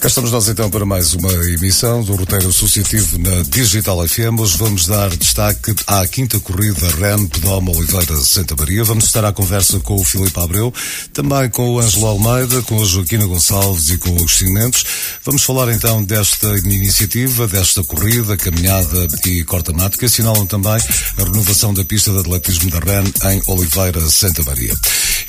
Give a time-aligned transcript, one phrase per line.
[0.00, 4.40] Cá estamos nós então para mais uma emissão do roteiro associativo na Digital FM.
[4.40, 8.82] Hoje vamos dar destaque à quinta corrida REN Pedoma Oliveira Santa Maria.
[8.82, 10.72] Vamos estar à conversa com o Filipe Abreu,
[11.12, 14.86] também com o Ângelo Almeida, com a Joaquina Gonçalves e com o Agostinho Mendes.
[15.22, 20.80] Vamos falar então desta iniciativa, desta corrida, caminhada e corta-mato, que assinalam também
[21.18, 24.74] a renovação da pista de atletismo da REN em Oliveira Santa Maria.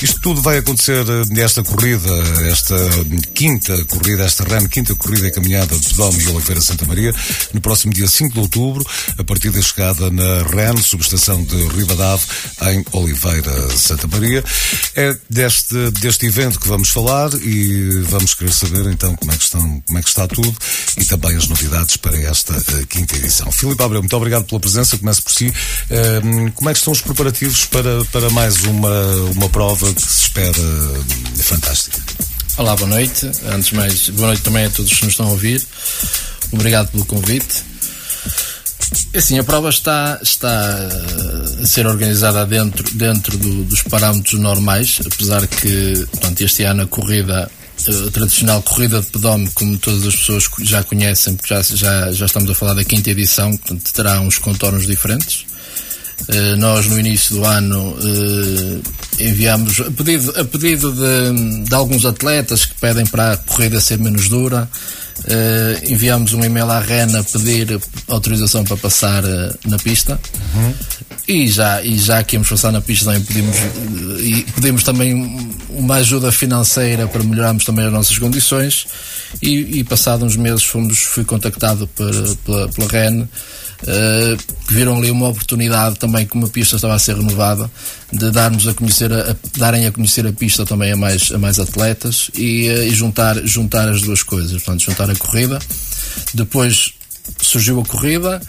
[0.01, 2.09] Isto tudo vai acontecer nesta corrida,
[2.49, 2.75] esta
[3.35, 7.13] quinta corrida, esta REN quinta corrida e caminhada de Pedome e Oliveira Santa Maria,
[7.53, 8.85] no próximo dia 5 de outubro,
[9.17, 12.23] a partir da chegada na REN, subestação de Ribadave,
[12.69, 14.43] em Oliveira Santa Maria.
[14.95, 19.43] É deste, deste evento que vamos falar e vamos querer saber então como é que,
[19.43, 20.55] estão, como é que está tudo
[20.97, 23.51] e também as novidades para esta uh, quinta edição.
[23.51, 25.47] Filipe Abreu, muito obrigado pela presença, começo por si.
[25.47, 30.23] Uh, como é que estão os preparativos para, para mais uma, uma prova que se
[30.23, 32.30] espera uh, fantástica?
[32.57, 33.31] Olá, boa noite.
[33.45, 35.65] Antes mais, boa noite também a todos que nos estão a ouvir.
[36.51, 37.63] Obrigado pelo convite.
[39.15, 40.77] Assim, a prova está, está
[41.61, 46.87] a ser organizada dentro, dentro do, dos parâmetros normais, apesar que portanto, este ano a
[46.87, 47.49] corrida,
[47.87, 52.25] a tradicional corrida de pedome, como todas as pessoas já conhecem, porque já, já, já
[52.25, 55.45] estamos a falar da quinta edição, portanto, terá uns contornos diferentes.
[56.29, 58.83] Uh, nós no início do ano uh,
[59.19, 63.97] enviamos a pedido, a pedido de, de, alguns atletas que pedem para a corrida ser
[63.97, 64.69] menos dura
[65.19, 69.23] uh, enviamos um e-mail à REN a pedir autorização para passar
[69.65, 70.19] na pista
[70.53, 70.73] uhum.
[71.27, 73.57] e, já, e já que íamos passar na pista também pedimos,
[74.19, 78.85] e pedimos também uma ajuda financeira para melhorarmos também as nossas condições
[79.41, 82.13] e, e passados uns meses fomos, fui contactado por,
[82.45, 83.27] pela, pela REN
[83.81, 84.37] Uh,
[84.69, 87.69] viram ali uma oportunidade também como a pista estava a ser renovada
[88.13, 91.39] de darmos a conhecer a, a darem a conhecer a pista também a mais a
[91.39, 94.51] mais atletas e, uh, e, juntar juntar as duas coisas.
[94.61, 95.57] Portanto juntar a corrida
[96.31, 96.93] depois
[97.41, 98.39] surgiu a corrida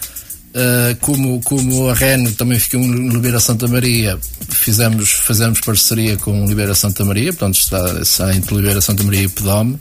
[0.51, 4.19] uh, como como a REN também ficou em Oliveira Santa Maria
[4.51, 9.29] fizemos fazemos parceria com Oliveira Santa Maria portanto está, está entre Oliveira Santa Maria e
[9.29, 9.81] Pedome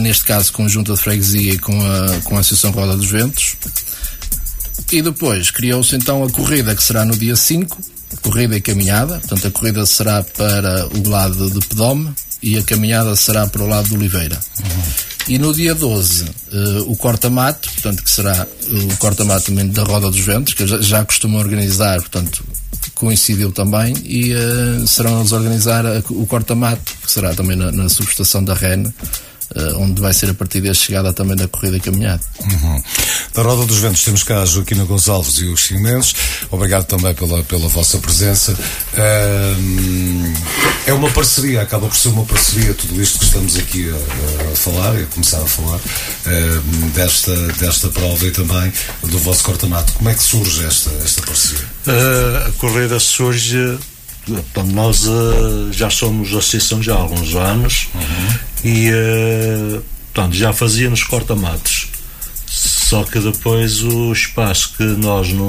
[0.00, 3.10] neste caso com a Junta de Freguesia e com a, com a Associação Roda dos
[3.10, 3.56] Ventos
[4.90, 7.78] e depois criou-se então a corrida que será no dia 5,
[8.22, 9.18] corrida e caminhada.
[9.18, 12.12] Portanto, a corrida será para o lado de Pedome
[12.42, 14.38] e a caminhada será para o lado de Oliveira.
[14.60, 15.08] Uhum.
[15.28, 20.20] E no dia 12, uh, o corta-mato, portanto, que será o corta-mato da Roda dos
[20.20, 22.42] Ventos, que já, já costumam organizar, portanto,
[22.94, 27.90] coincidiu também, e uh, serão eles organizar a, o corta-mato, que será também na, na
[27.90, 28.84] subestação da REN,
[29.54, 32.20] uh, onde vai ser a partir da chegada também da corrida e caminhada.
[32.40, 32.82] Uhum.
[33.34, 36.14] Da Roda dos Ventos temos cá a Joaquina Gonçalves e os Chimenses.
[36.50, 38.52] Obrigado também pela, pela vossa presença.
[38.52, 40.34] Uh,
[40.86, 44.56] é uma parceria, acaba por ser uma parceria, tudo isto que estamos aqui a, a
[44.56, 48.72] falar e a começar a falar uh, desta, desta prova e também
[49.02, 49.92] do vosso cortamato.
[49.94, 51.68] Como é que surge esta, esta parceria?
[52.46, 53.78] a corrida surge
[54.28, 58.38] Portanto, nós uh, já somos associação já há alguns anos uhum.
[58.64, 59.82] E uh,
[60.12, 61.88] portanto, já fazíamos corta-matos.
[62.46, 65.46] Só que depois o espaço que nós não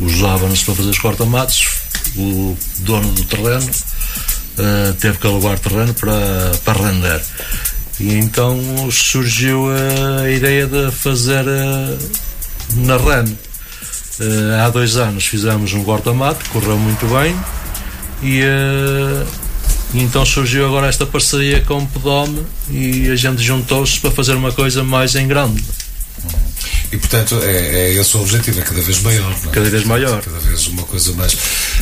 [0.00, 1.66] usávamos para fazer os corta-matos,
[2.16, 3.70] o dono do terreno
[4.58, 7.22] uh, teve que alugar terreno para, para render.
[7.98, 8.58] E então
[8.90, 11.44] surgiu a ideia de fazer
[12.76, 13.36] na REN.
[14.64, 17.36] há dois anos fizemos um corta-mato, correu muito bem
[18.22, 19.26] e, uh,
[19.94, 24.34] e, então surgiu agora esta parceria com o Pedome e a gente juntou-se para fazer
[24.34, 25.62] uma coisa mais em grande.
[26.92, 29.30] E portanto é, é esse o objetivo, é cada vez maior.
[29.42, 29.54] Não é?
[29.54, 30.20] Cada vez maior.
[30.22, 31.36] Cada vez uma coisa mais.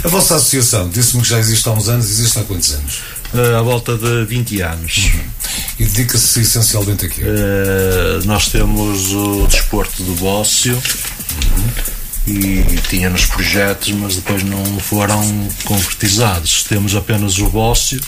[0.05, 3.01] A vossa associação, disse-me que já existe há uns anos, existe há quantos anos?
[3.35, 5.11] Uh, à volta de 20 anos.
[5.15, 5.21] Uhum.
[5.81, 7.23] E dedica-se essencialmente a quê?
[7.23, 10.75] Uh, nós temos o desporto do bócio.
[10.75, 16.65] Uhum e tínhamos projetos, mas depois não foram concretizados.
[16.65, 18.01] Temos apenas o bócio,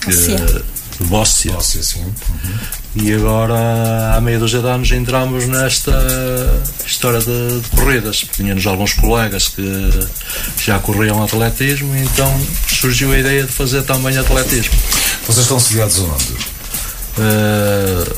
[0.00, 0.76] que.
[1.04, 2.00] Bóssia, sim.
[2.00, 2.58] Uhum.
[2.94, 5.92] E agora, há meia dúzia de anos, entramos nesta
[6.86, 8.24] história de, de corridas.
[8.34, 9.90] Tínhamos alguns colegas que
[10.64, 14.74] já corriam atletismo, então surgiu a ideia de fazer também atletismo.
[15.26, 16.32] Vocês estão sediados onde?
[17.18, 18.16] Uh,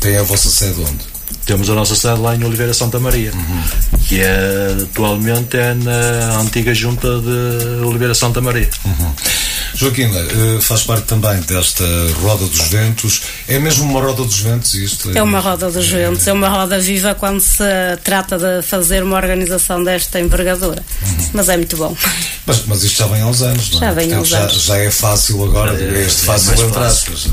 [0.00, 1.07] Tem a vossa sede onde?
[1.48, 3.98] Temos a nossa sede lá em Oliveira Santa Maria, uhum.
[4.06, 8.68] que é, atualmente é na antiga junta de Oliveira Santa Maria.
[8.84, 9.14] Uhum.
[9.74, 11.84] Joaquim, eh, faz parte também desta
[12.20, 13.22] Roda dos Ventos.
[13.46, 15.16] É mesmo uma Roda dos Ventos isto?
[15.16, 17.64] É uma Roda dos Ventos, é uma roda viva quando se
[18.02, 20.82] trata de fazer uma organização desta envergadura.
[21.02, 21.30] Uhum.
[21.34, 21.96] Mas é muito bom.
[22.46, 23.80] Mas, mas isto já vem há uns anos, não é?
[23.80, 24.62] Já vem há uns já, anos.
[24.62, 27.26] Já é fácil agora, é, este é fácil é entre aspas,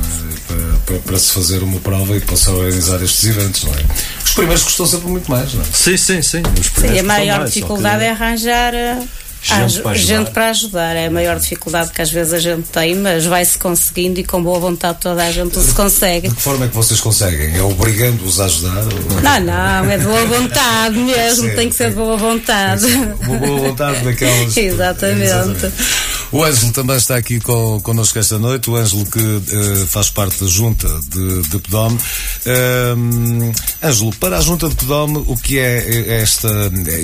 [0.47, 3.85] para, para, para, se fazer uma prova e para se organizar estes eventos, não é?
[4.23, 5.65] Os primeiros custam sempre muito mais, não é?
[5.71, 6.43] Sim, sim, sim.
[6.79, 8.05] sim a maior mais, dificuldade que...
[8.05, 8.99] é arranjar eh,
[9.45, 10.95] gente, para gente, para ajudar.
[10.95, 14.41] É a maior dificuldade que às vezes a gente tem, mas vai-se conseguindo e com
[14.41, 16.29] boa vontade toda a gente se consegue.
[16.29, 17.55] De que forma é que vocês conseguem?
[17.55, 18.85] É obrigando-os a ajudar?
[19.23, 22.85] Não, não, é de boa vontade mesmo, tem que ser de boa vontade.
[22.85, 24.55] Uma boa vontade daquelas.
[24.57, 25.23] Exatamente.
[25.23, 26.14] Exatamente.
[26.35, 30.43] O Ângelo também está aqui com, connosco esta noite, o Ângelo que uh, faz parte
[30.43, 31.97] da junta de, de Pedome.
[32.45, 36.49] Uh, Ângelo, para a junta de Pedome, o que é esta,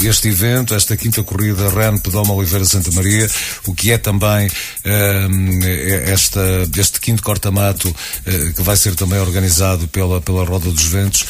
[0.04, 3.26] este evento, esta quinta corrida REN Pedome Oliveira Santa Maria,
[3.66, 5.66] o que é também uh,
[6.08, 6.42] esta,
[6.78, 11.26] este quinto corta-mato uh, que vai ser também organizado pela, pela Roda dos Ventos.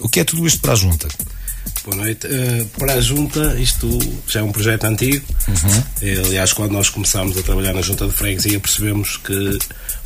[0.00, 1.08] O que é tudo isto para a Junta?
[1.84, 2.26] Boa noite.
[2.28, 3.98] Uh, para a Junta, isto
[4.28, 5.24] já é um projeto antigo.
[5.48, 6.26] Uhum.
[6.26, 9.58] Aliás, quando nós começámos a trabalhar na Junta de Freguesia, percebemos que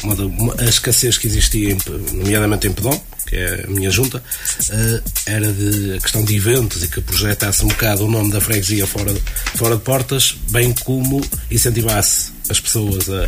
[0.03, 1.79] uma, uma a escassez que existia, em,
[2.13, 6.83] nomeadamente em Pedom, que é a minha junta, uh, era de a questão de eventos
[6.83, 9.15] e que projetasse um bocado o nome da freguesia fora,
[9.57, 11.21] fora de portas, bem como
[11.51, 13.27] incentivasse as pessoas a,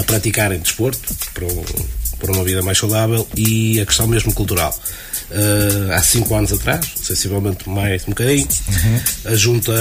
[0.00, 1.64] a praticarem desporto para, um,
[2.22, 4.72] para uma vida mais saudável e a questão mesmo cultural
[5.32, 8.46] uh, há cinco anos atrás, sensivelmente mais um bocadinho.
[8.68, 9.00] Uhum.
[9.32, 9.72] A junta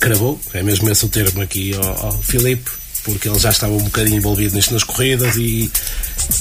[0.00, 2.68] cravou, é mesmo esse o termo aqui ao, ao Filipe,
[3.04, 5.70] porque ele já estava um bocadinho envolvido nisto nas corridas e,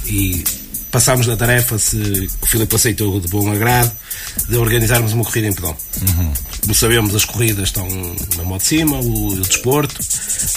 [0.08, 0.44] e
[0.96, 3.92] passámos na tarefa, se o Filipe aceitou de bom agrado,
[4.48, 5.76] de organizarmos uma corrida em pedão.
[6.02, 6.34] Uhum.
[6.62, 7.86] Como sabemos, as corridas estão
[8.38, 10.00] na moda de cima, o, o desporto,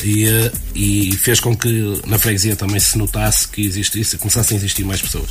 [0.04, 4.60] e, eh, e, fez com que na freguesia também se notasse que existisse, começassem a
[4.60, 5.28] existir mais pessoas.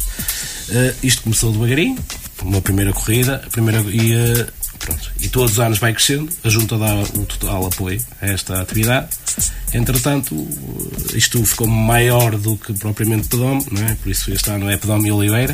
[0.68, 1.98] Uh, isto começou devagarinho,
[2.42, 4.48] uma primeira corrida, a primeira, e, uh,
[4.88, 8.62] pronto, e todos os anos vai crescendo, a Junta dá o total apoio a esta
[8.62, 9.10] atividade.
[9.74, 10.34] Entretanto,
[11.14, 13.96] isto ficou maior do que propriamente Pedome, é?
[13.96, 15.54] por isso este ano é Pedome e Oliveira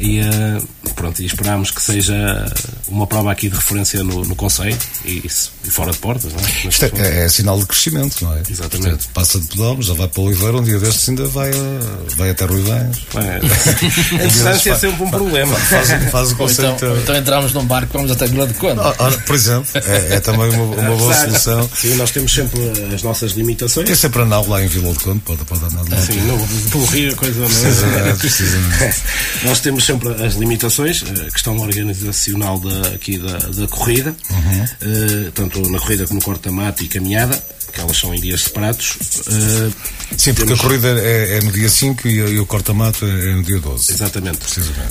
[0.00, 2.50] e uh, pronto, e esperamos que seja
[2.88, 6.68] uma prova aqui de referência no, no Conselho e, e, fora de portas, não é?
[6.68, 8.42] Isto é, é, sinal de crescimento, não é?
[8.50, 8.88] Exatamente.
[8.88, 12.16] Portanto, passa de Pedome, já vai para o Oliveira, um dia destes ainda vai, a,
[12.16, 12.96] vai até Ruivães.
[13.14, 14.24] É.
[14.24, 15.54] a distância é sempre um problema.
[15.54, 16.72] Faz, faz o conceito.
[16.76, 18.80] Então, então, entramos num barco vamos até Vila de Conde.
[18.80, 21.70] Ah, ah, por exemplo, é, é também uma, uma boa solução.
[21.74, 22.58] Sim, nós temos sempre
[22.94, 23.86] as nossas limitações.
[23.86, 26.00] Tem sempre andar lá em Vila de Conde, pode, pode andar lá.
[26.00, 28.14] Sim, no, pelo Rio a coisa não é.
[28.14, 29.00] Precisamente.
[29.44, 34.64] Nós temos sempre as limitações, a questão organizacional da, aqui da, da corrida, uhum.
[34.64, 37.42] uh, tanto na corrida como no corta-mato e caminhada,
[37.72, 38.96] que elas são em dias separados.
[39.26, 39.72] Uh,
[40.16, 40.60] Sim, porque temos...
[40.60, 43.58] a corrida é, é, no dia 5 e, e o corta-mato é, é, no dia
[43.58, 43.92] 12.
[43.92, 44.38] Exatamente.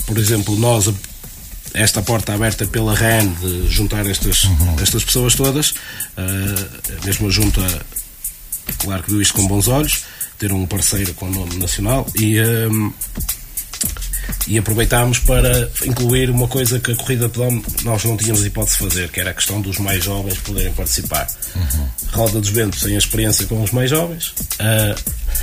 [0.05, 0.93] Por exemplo, nós
[1.73, 4.75] esta porta aberta pela RAN de juntar estas, uhum.
[4.81, 7.61] estas pessoas todas, uh, mesmo a junta,
[8.79, 10.03] claro que viu isto com bons olhos,
[10.37, 12.39] ter um parceiro com nome nacional e
[14.47, 18.77] e aproveitámos para incluir uma coisa que a corrida de pedão nós não tínhamos hipótese
[18.77, 21.27] de fazer, que era a questão dos mais jovens poderem participar.
[21.55, 21.87] Uhum.
[22.11, 24.29] Roda dos Ventos sem a experiência com os mais jovens.
[24.29, 24.95] Uh,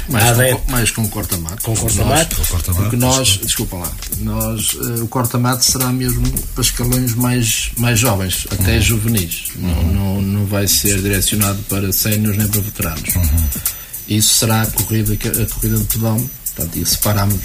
[0.09, 1.62] mais, com, mais com o corta-mato.
[1.62, 2.37] Com o corta-mato.
[2.49, 7.99] Corta porque nós, desculpa lá, nós, uh, o corta-mato será mesmo para escalões mais, mais
[7.99, 8.83] jovens, até uhum.
[8.83, 9.45] juvenis.
[9.57, 9.62] Uhum.
[9.62, 13.14] Não, não, não vai ser direcionado para séniores nem para veteranos.
[13.14, 13.45] Uhum.
[14.09, 16.31] Isso será a corrida, a corrida de pedão.
[16.57, 17.40] Portanto, e separamos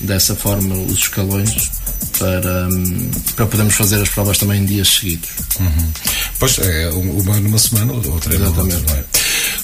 [0.00, 1.70] dessa forma os escalões
[2.18, 5.30] para, hum, para podermos fazer as provas também em dias seguidos.
[5.60, 5.90] Uhum.
[6.38, 8.84] Pois é, uma numa semana, outra Exatamente.
[8.88, 9.04] Não é?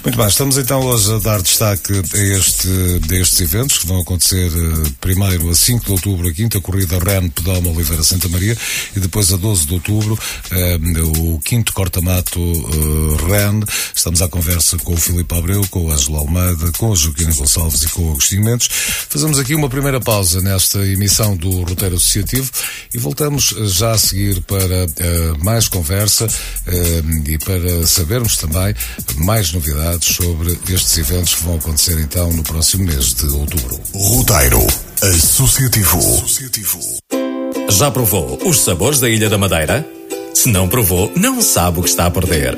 [0.09, 2.67] Muito bem, estamos então hoje a dar destaque a, este,
[3.13, 7.29] estes eventos que vão acontecer eh, primeiro a 5 de outubro, a quinta corrida REN
[7.29, 8.57] Pedoma Oliveira Santa Maria
[8.97, 10.19] e depois a 12 de outubro
[10.51, 10.79] eh,
[11.19, 13.63] o quinto corta-mato eh, REN.
[13.95, 17.83] Estamos à conversa com o Filipe Abreu, com o Ângelo Almeida, com a Joaquina Gonçalves
[17.83, 18.67] e com o Agostinho Mendes.
[19.11, 22.51] Fazemos aqui uma primeira pausa nesta emissão do roteiro associativo
[22.95, 28.75] e voltamos já a seguir para uh, mais conversa uh, e para sabermos também
[29.19, 33.81] mais novidades detalhados sobre estes eventos que vão acontecer então no próximo mês de outubro.
[33.95, 34.67] Roteiro
[35.03, 35.99] Associativo.
[35.99, 36.79] Associativo.
[37.71, 39.87] Já provou os sabores da Ilha da Madeira?
[40.35, 42.57] Se não provou, não sabe o que está a perder.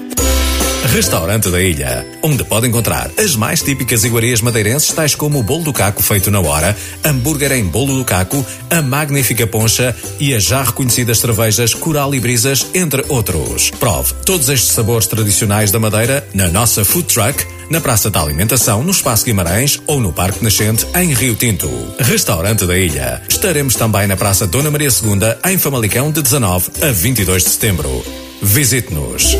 [0.88, 5.64] Restaurante da Ilha, onde pode encontrar as mais típicas iguarias madeirenses, tais como o bolo
[5.64, 10.42] do caco feito na hora, hambúrguer em bolo do caco, a magnífica poncha e as
[10.42, 13.70] já reconhecidas cervejas Coral e Brisas, entre outros.
[13.70, 18.82] Prove todos estes sabores tradicionais da Madeira na nossa food truck, na Praça da Alimentação,
[18.82, 21.70] no Espaço Guimarães ou no Parque Nascente, em Rio Tinto.
[22.00, 23.22] Restaurante da Ilha.
[23.28, 28.04] Estaremos também na Praça Dona Maria II, em Famalicão, de 19 a 22 de setembro.
[28.42, 29.37] Visite-nos.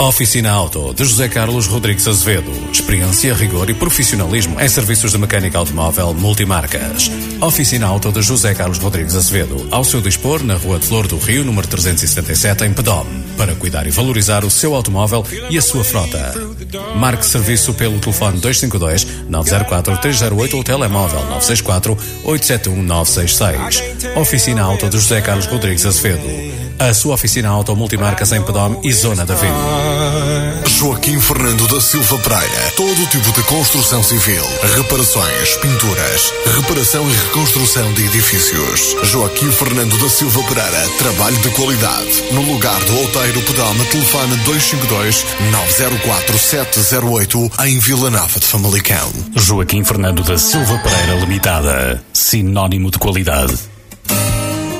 [0.00, 2.50] Oficina Auto de José Carlos Rodrigues Azevedo.
[2.72, 7.10] Experiência, rigor e profissionalismo em serviços de mecânica automóvel multimarcas.
[7.38, 9.68] Oficina Auto de José Carlos Rodrigues Azevedo.
[9.70, 13.04] Ao seu dispor na Rua de Flor do Rio, número 377, em Pedom.
[13.36, 16.32] Para cuidar e valorizar o seu automóvel e a sua frota.
[16.96, 21.92] Marque serviço pelo telefone 252 904 308 ou telemóvel 964
[22.24, 24.16] 871 966.
[24.16, 26.69] Oficina Auto de José Carlos Rodrigues Azevedo.
[26.80, 29.54] A sua oficina auto multimarcas em Pedom e Zona da Venda.
[30.66, 32.72] Joaquim Fernando da Silva Pereira.
[32.74, 34.42] Todo tipo de construção civil,
[34.74, 38.96] reparações, pinturas, reparação e reconstrução de edifícios.
[39.02, 40.88] Joaquim Fernando da Silva Pereira.
[40.96, 42.24] Trabalho de qualidade.
[42.32, 49.12] No lugar do Outeiro Pedama, telefone 252 904 708 em Vila Nova de Famalicão.
[49.36, 52.02] Joaquim Fernando da Silva Pereira Limitada.
[52.14, 53.79] Sinónimo de qualidade.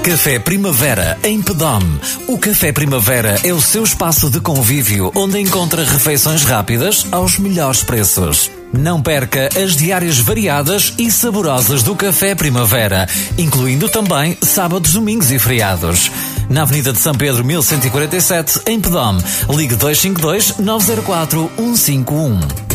[0.02, 2.00] Café Primavera, em Pedome.
[2.26, 7.83] O Café Primavera é o seu espaço de convívio, onde encontra refeições rápidas aos melhores
[7.83, 8.50] preços.
[8.73, 15.38] Não perca as diárias variadas e saborosas do Café Primavera, incluindo também sábados, domingos e
[15.38, 16.11] feriados.
[16.49, 19.23] Na Avenida de São Pedro 1147, em Pedome.
[19.50, 22.69] Ligue 252 904 151.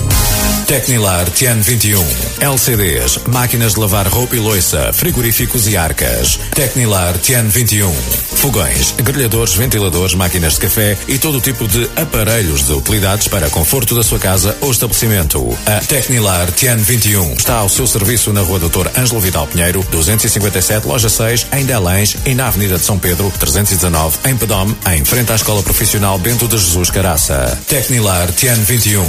[0.68, 2.04] Tecnilar Tian 21.
[2.42, 6.40] LCDs, máquinas de lavar roupa e loiça, frigoríficos e arcas.
[6.56, 7.94] Tecnilar Tian 21.
[7.94, 13.94] Fogões, grelhadores, ventiladores, máquinas de café e todo tipo de aparelhos de utilidades para conforto
[13.94, 15.56] da sua casa ou estabelecimento.
[15.68, 20.88] A Tecnilar Tian 21 está ao seu serviço na Rua Doutor Ângelo Vidal Pinheiro, 257,
[20.88, 25.32] loja 6, em Delães e na Avenida de São Pedro, 319, em Pedome, em frente
[25.32, 27.60] à Escola Profissional Bento de Jesus Caraça.
[27.68, 29.06] Tecnilar Tian 21.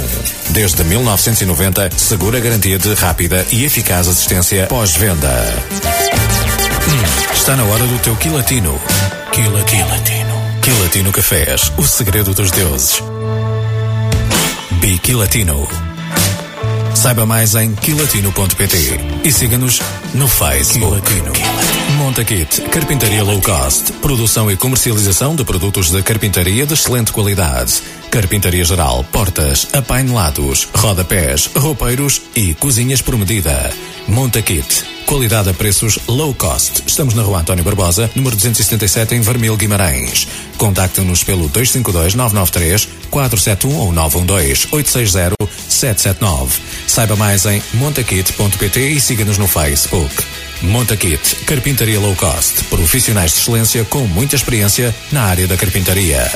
[0.49, 1.46] Desde 1990
[1.95, 5.29] segura garantia de rápida e eficaz assistência pós-venda.
[6.87, 8.79] Hum, está na hora do teu quilatino.
[9.31, 10.41] Quila, quilatino.
[10.61, 13.01] Quilatino Cafés, o segredo dos deuses.
[14.81, 15.67] Biquilatino.
[16.93, 19.81] Saiba mais em quilatino.pt e siga-nos
[20.13, 21.01] no Facebook.
[22.07, 27.81] Montakit, carpintaria low cost, produção e comercialização de produtos de carpintaria de excelente qualidade.
[28.09, 33.73] Carpintaria geral, portas, apainelados, rodapés, roupeiros e cozinhas por medida.
[34.07, 36.81] Montakit, qualidade a preços low cost.
[36.87, 40.29] Estamos na rua António Barbosa, número 277 em Vermil Guimarães.
[40.57, 45.35] Contacte-nos pelo 252 993 471 ou 912 860
[45.67, 46.57] 779.
[46.87, 50.46] Saiba mais em montakit.pt e siga-nos no Facebook.
[50.61, 56.31] Montakit, carpintaria low cost, profissionais de excelência com muita experiência na área da carpintaria.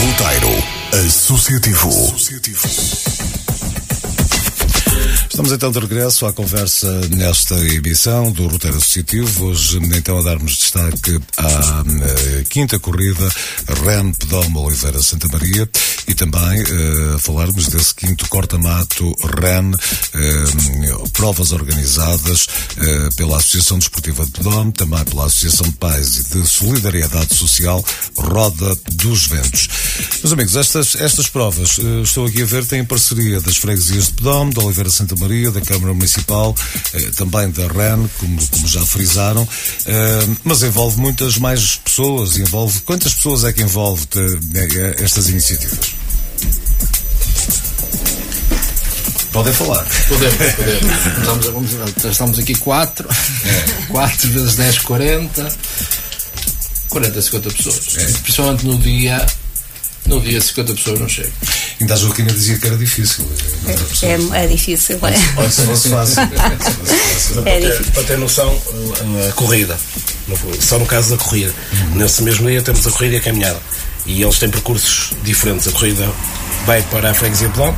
[0.00, 0.64] Roteiro
[1.06, 1.88] Associativo.
[1.88, 2.68] Associativo.
[5.30, 9.46] Estamos então de regresso à conversa nesta emissão do Roteiro Associativo.
[9.46, 13.26] Hoje, então, a darmos destaque à uh, quinta corrida
[13.84, 15.68] REN Pedoma Oliveira Santa Maria
[16.10, 22.48] e também uh, falarmos desse quinto corta-mato uh, provas organizadas
[23.16, 27.84] pela Associação Desportiva de Pedome, também pela Associação de Pais e de Solidariedade Social
[28.16, 29.68] Roda dos Ventos.
[30.22, 34.54] Meus amigos, estas, estas provas, estou aqui a ver, têm parceria das freguesias de Pedome,
[34.54, 36.56] da Oliveira Santa Maria, da Câmara Municipal,
[37.16, 39.46] também da REN, como, como já frisaram,
[40.44, 44.06] mas envolve muitas mais pessoas, envolve, quantas pessoas é que envolve
[44.98, 45.99] estas iniciativas?
[49.32, 49.86] Podem falar.
[50.08, 51.70] Podemos, podemos.
[51.70, 53.08] Estamos, estamos aqui 4,
[53.88, 54.32] 4 é.
[54.32, 55.56] vezes 10, 40.
[56.88, 57.96] 40, 50 pessoas.
[57.96, 58.04] É.
[58.22, 59.24] Principalmente no dia
[60.06, 61.32] no dia 50 pessoas não chegam.
[61.80, 63.24] Ainda a Joaquina dizia que era difícil.
[64.02, 65.48] É, é, é difícil, é.
[65.48, 66.22] se fosse fácil.
[67.46, 67.92] é difícil.
[67.92, 68.60] Para ter noção,
[69.28, 69.78] a corrida,
[70.60, 71.54] só no caso da corrida.
[71.72, 71.96] Uhum.
[71.96, 73.60] Nesse mesmo dia temos a corrida e a caminhada.
[74.06, 75.68] E eles têm percursos diferentes.
[75.68, 76.08] A corrida
[76.66, 77.74] vai para a freguesia Plão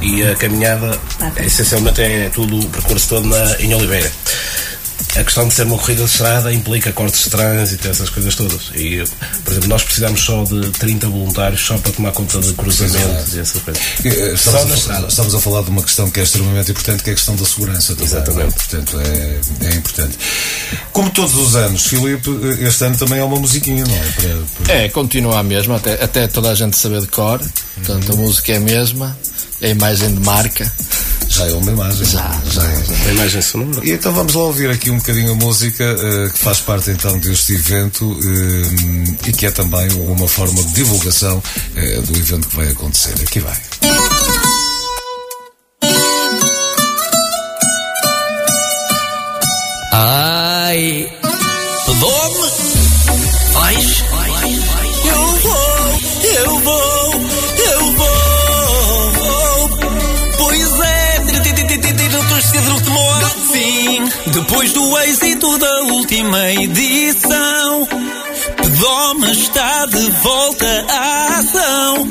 [0.00, 0.98] e a caminhada,
[1.44, 4.10] essencialmente, é tudo o percurso todo na, em Oliveira.
[5.16, 8.70] A questão de ser uma corrida de estrada implica cortes de trânsito, essas coisas todas.
[8.74, 9.02] E,
[9.44, 13.40] por exemplo, nós precisamos só de 30 voluntários só para tomar conta de cruzamentos e
[13.40, 13.82] essas coisas.
[14.04, 15.06] Eh, estamos, só na estrada.
[15.08, 17.44] Estamos a falar de uma questão que é extremamente importante, que é a questão da
[17.44, 18.06] segurança também.
[18.06, 18.54] Exatamente.
[18.54, 20.18] Portanto, é, é importante.
[20.92, 23.98] Como todos os anos, Filipe, este ano também é uma musiquinha, não é?
[23.98, 24.74] Para, para...
[24.74, 27.40] É, continua a mesma, até, até toda a gente saber de cor.
[27.74, 28.18] Portanto, uhum.
[28.18, 29.18] a música é a mesma,
[29.60, 30.72] é a imagem de marca.
[31.30, 32.04] Já é uma imagem.
[32.06, 32.84] Já, já, é.
[32.84, 33.08] já.
[33.08, 33.86] A imagem sonora.
[33.86, 37.16] E então vamos lá ouvir aqui um bocadinho a música uh, que faz parte então
[37.20, 42.56] deste evento uh, e que é também uma forma de divulgação uh, do evento que
[42.56, 43.14] vai acontecer.
[43.22, 43.56] Aqui vai.
[49.92, 51.12] Ai,
[52.00, 52.50] dou-me,
[53.52, 54.04] vais,
[55.04, 56.99] eu vou, eu vou,
[64.30, 67.88] depois do êxito da última edição,
[68.56, 72.08] Pedome está de volta à ação.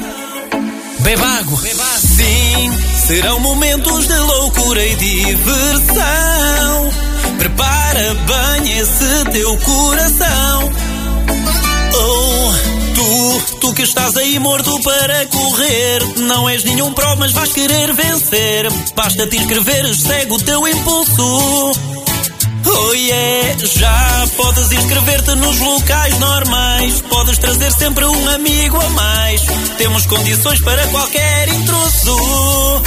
[0.99, 1.59] Bebago,
[1.97, 2.71] sim,
[3.05, 6.89] serão momentos de loucura e diversão.
[7.37, 10.73] Prepara bem esse teu coração.
[11.93, 12.53] Oh,
[12.95, 16.03] tu, tu que estás aí morto para correr.
[16.17, 18.69] Não és nenhum pró, mas vais querer vencer.
[18.95, 21.71] Basta te inscreveres, segue o teu impulso.
[22.71, 27.01] Oh yeah, já podes inscrever-te nos locais normais.
[27.01, 29.41] Podes trazer sempre um amigo a mais.
[29.77, 32.81] Temos condições para qualquer intruso.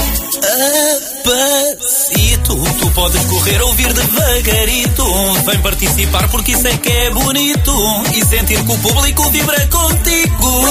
[1.23, 5.05] Apacito, tu podes correr, ouvir devagarito.
[5.47, 8.03] Vem participar porque isso é que é bonito.
[8.15, 10.63] E sentir que o público vibra contigo.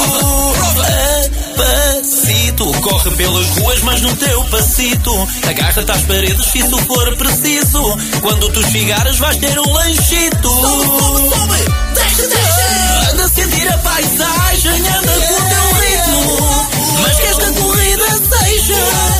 [2.61, 5.27] Apacito, corre pelas ruas, mas no teu passito.
[5.47, 7.97] Agarra-te às paredes se isso for preciso.
[8.21, 10.49] Quando tu chegares, vais ter um lanchito.
[10.49, 11.57] Sobe, sobe,
[11.95, 13.11] deixa, deixa.
[13.11, 16.67] Anda a sentir a paisagem, anda com o teu ritmo.
[17.01, 19.10] Mas que esta corrida seja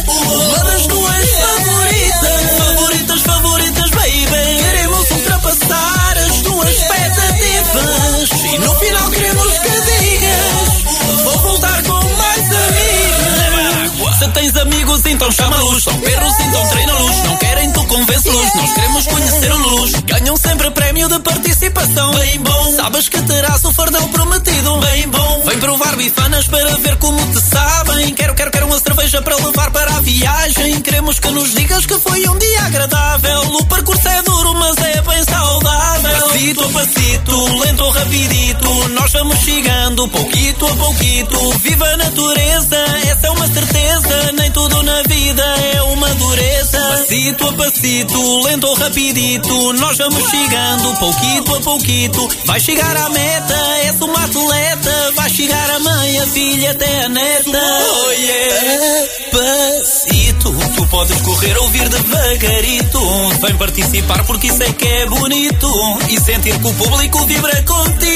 [15.21, 15.83] então chama-los.
[15.83, 17.17] São perros, então treina-los.
[17.23, 18.55] Não querem, tu convence-los.
[18.55, 19.91] Nós queremos conhecer-los.
[19.91, 22.11] Ganham sempre prémio de participação.
[22.15, 22.75] Bem bom.
[22.75, 24.77] Sabes que terás o fardão prometido.
[24.77, 25.43] Bem bom.
[25.45, 28.15] Vem provar bifanas para ver como te sabem.
[28.15, 30.81] Quero, quero, quero uma cerveja para levar para a viagem.
[30.81, 33.41] Queremos que nos digas que foi um dia agradável.
[33.59, 36.19] O percurso é duro, mas é bem saudável.
[36.19, 38.89] Passito a passito, lento ou rapidito.
[38.89, 41.59] Nós vamos chegando, pouquito a pouquito.
[41.59, 44.31] Viva a natureza, essa é uma certeza.
[44.33, 46.79] Nem tudo na vida é uma dureza.
[46.79, 49.73] Passito a passito, lento ou rapidito.
[49.73, 52.29] Nós vamos chegando, pouquito a pouquito.
[52.45, 55.11] Vai chegar à meta, és uma atleta.
[55.15, 57.59] Vai chegar a mãe, a filha, até a neta.
[57.59, 59.07] Oh yeah.
[59.31, 62.99] Passito, tu podes correr, ouvir devagarito.
[63.41, 65.67] Vem participar porque isso é que é bonito.
[66.09, 68.11] E sentir que o público vibra contigo.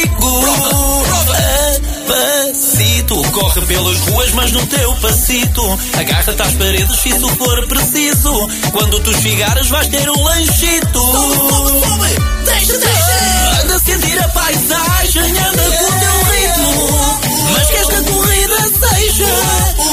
[2.08, 5.80] Passito, corre pelas ruas, mas no teu passito.
[5.98, 8.50] Agarra-te às paredes se isso for preciso.
[8.72, 11.02] Quando tu chegares, vais ter um lanchito.
[12.46, 13.62] Deixa, deixa.
[13.64, 17.20] Anda a sentir a paisagem, anda com o teu ritmo.
[17.52, 19.85] Mas que esta corrida seja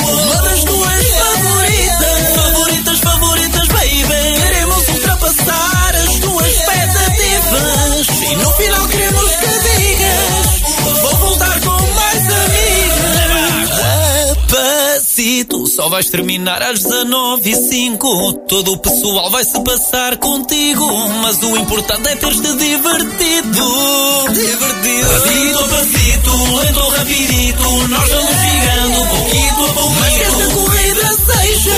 [15.43, 20.87] Papacito, só vais terminar às 19 e 5 Todo o pessoal vai se passar contigo.
[21.23, 24.29] Mas o importante é teres-te divertido.
[24.33, 25.09] Divertido.
[25.09, 27.89] Passito a passito, lento rapidito.
[27.89, 30.01] Nós vamos chegando, pouquito a pouquito.
[30.01, 31.75] Mas que esta corrida seja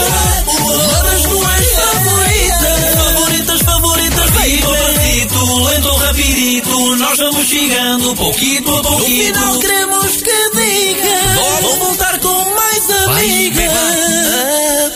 [0.49, 2.95] uma das tuas favoritas.
[2.95, 6.97] Favoritas, favoritas, passito a passito, lento ou rapidito.
[6.97, 9.41] Nós vamos chegando, pouquito a pouquito.
[9.41, 11.24] No final queremos que diga.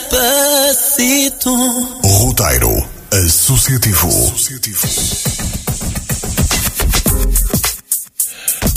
[0.09, 1.55] Papacito.
[2.03, 4.09] Roteiro Associativo.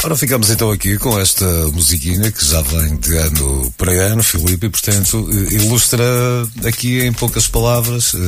[0.04, 4.66] Ora, ficamos então aqui com esta musiquinha que já vem de ano para ano, Filipe,
[4.66, 6.04] e portanto eh, ilustra
[6.64, 8.18] aqui em poucas palavras uh,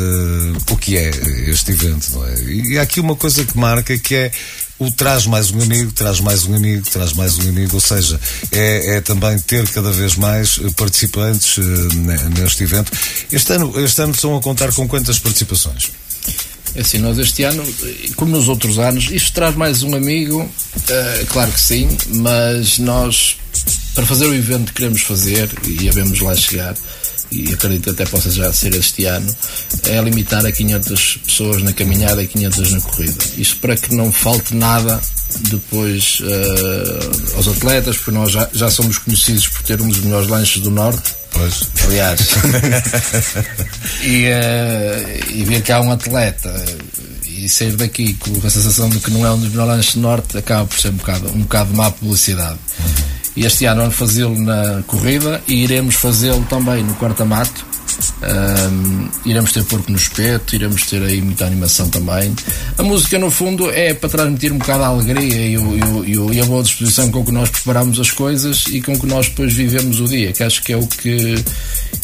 [0.70, 1.10] o que é
[1.48, 2.42] este evento, não é?
[2.42, 4.32] E há aqui uma coisa que marca que é
[4.78, 8.20] o traz mais um amigo, traz mais um amigo, traz mais um amigo, ou seja,
[8.50, 11.62] é, é também ter cada vez mais eh, participantes uh,
[12.38, 12.90] neste evento.
[13.30, 15.92] Este ano, este ano estão a contar com quantas participações?
[16.74, 17.64] É assim, nós este ano,
[18.16, 23.36] como nos outros anos, isto traz mais um amigo, uh, claro que sim, mas nós,
[23.94, 26.74] para fazer o evento que queremos fazer, e havemos lá chegar,
[27.30, 29.34] e acredito até possa já ser este ano,
[29.84, 33.24] é limitar a 500 pessoas na caminhada e 500 na corrida.
[33.36, 35.00] Isto para que não falte nada
[35.50, 40.28] depois uh, aos atletas, porque nós já, já somos conhecidos por ter um dos melhores
[40.28, 41.14] lanches do Norte.
[41.32, 41.68] Pois.
[41.84, 42.20] Aliás.
[44.02, 46.64] e, uh, e ver que há um atleta
[47.26, 50.00] e sair daqui com a sensação de que não é um dos melhores lanches do
[50.00, 52.58] Norte acaba por ser um bocado, um bocado má publicidade.
[52.78, 53.13] Uhum.
[53.36, 57.66] E este ano vamos fazê-lo na corrida e iremos fazê-lo também no corta-mato.
[58.22, 62.34] Um, iremos ter porco no espeto, iremos ter aí muita animação também.
[62.76, 66.44] A música, no fundo, é para transmitir um bocado a alegria e, e, e a
[66.44, 70.08] boa disposição com que nós preparamos as coisas e com que nós depois vivemos o
[70.08, 71.44] dia, que acho que é o que,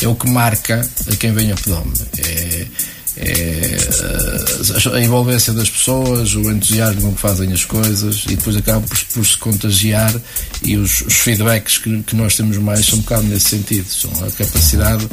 [0.02, 1.92] é o que marca a quem vem a Pedome.
[2.18, 2.66] É,
[3.16, 3.76] é,
[4.94, 8.98] a envolvência das pessoas, o entusiasmo com que fazem as coisas e depois acaba por,
[9.12, 10.14] por se contagiar
[10.62, 14.10] e os, os feedbacks que, que, nós temos mais são um bocado nesse sentido, são
[14.24, 15.08] a capacidade.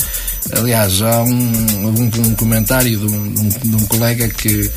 [0.51, 4.69] Aliás, há um, um, um comentário de um, de um, colega que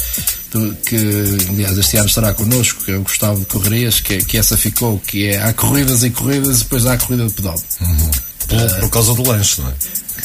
[0.85, 0.96] que
[1.48, 5.28] aliás este ano estará connosco, que é o Gustavo Correias, que, que essa ficou, que
[5.28, 7.54] é há corridas e corridas e depois há a corrida de pedal.
[7.80, 8.11] Uhum.
[8.48, 9.74] Por, uh, por causa do lanche, não é?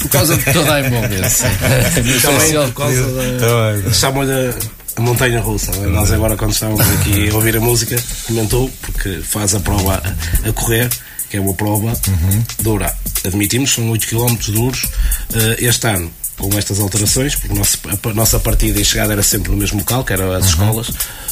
[0.02, 1.50] Por causa de toda a envolvência.
[2.22, 3.94] Também por causa da.
[3.94, 4.54] Chamam-lhe
[4.96, 5.72] a montanha russa.
[5.72, 5.88] É?
[5.88, 10.50] Nós agora quando estávamos aqui a ouvir a música, comentou, porque faz a prova a,
[10.50, 10.90] a correr,
[11.30, 12.44] que é uma prova uhum.
[12.62, 12.94] dura.
[13.26, 18.14] Admitimos, são 8 km duros uh, este ano com estas alterações, porque a nossa, a
[18.14, 20.50] nossa partida e chegada era sempre no mesmo local, que eram as uhum.
[20.50, 20.88] escolas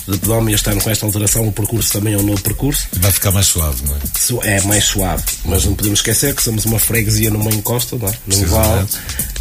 [0.07, 2.87] de Pedome, e este ano com esta alteração o percurso também é um novo percurso.
[2.93, 4.57] Vai ficar mais suave, não é?
[4.57, 8.13] É mais suave, mas não podemos esquecer que somos uma freguesia numa encosta, não é?
[8.27, 8.87] num vale,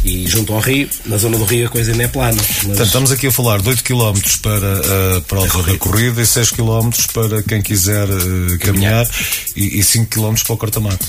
[0.03, 2.35] e junto ao rio, na zona do rio a coisa ainda é plana.
[2.35, 2.57] Mas...
[2.57, 6.51] Portanto, estamos aqui a falar de 8 km para a prova da corrida e 6
[6.51, 9.07] km para quem quiser uh, caminhar
[9.55, 11.05] e, e 5 km para o corta-mato.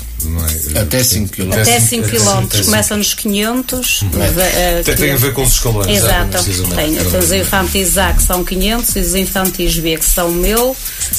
[0.75, 0.81] É?
[0.81, 1.53] Até 5 km.
[1.53, 4.03] Até 5 km, começa nos 500.
[4.03, 4.11] Uhum.
[4.15, 5.89] Mas, uh, tem, tem, a ver com os escalões.
[5.89, 6.95] Exato, tem.
[6.95, 10.77] Temos os infantis A que são 500 e os infantis B que são 1000,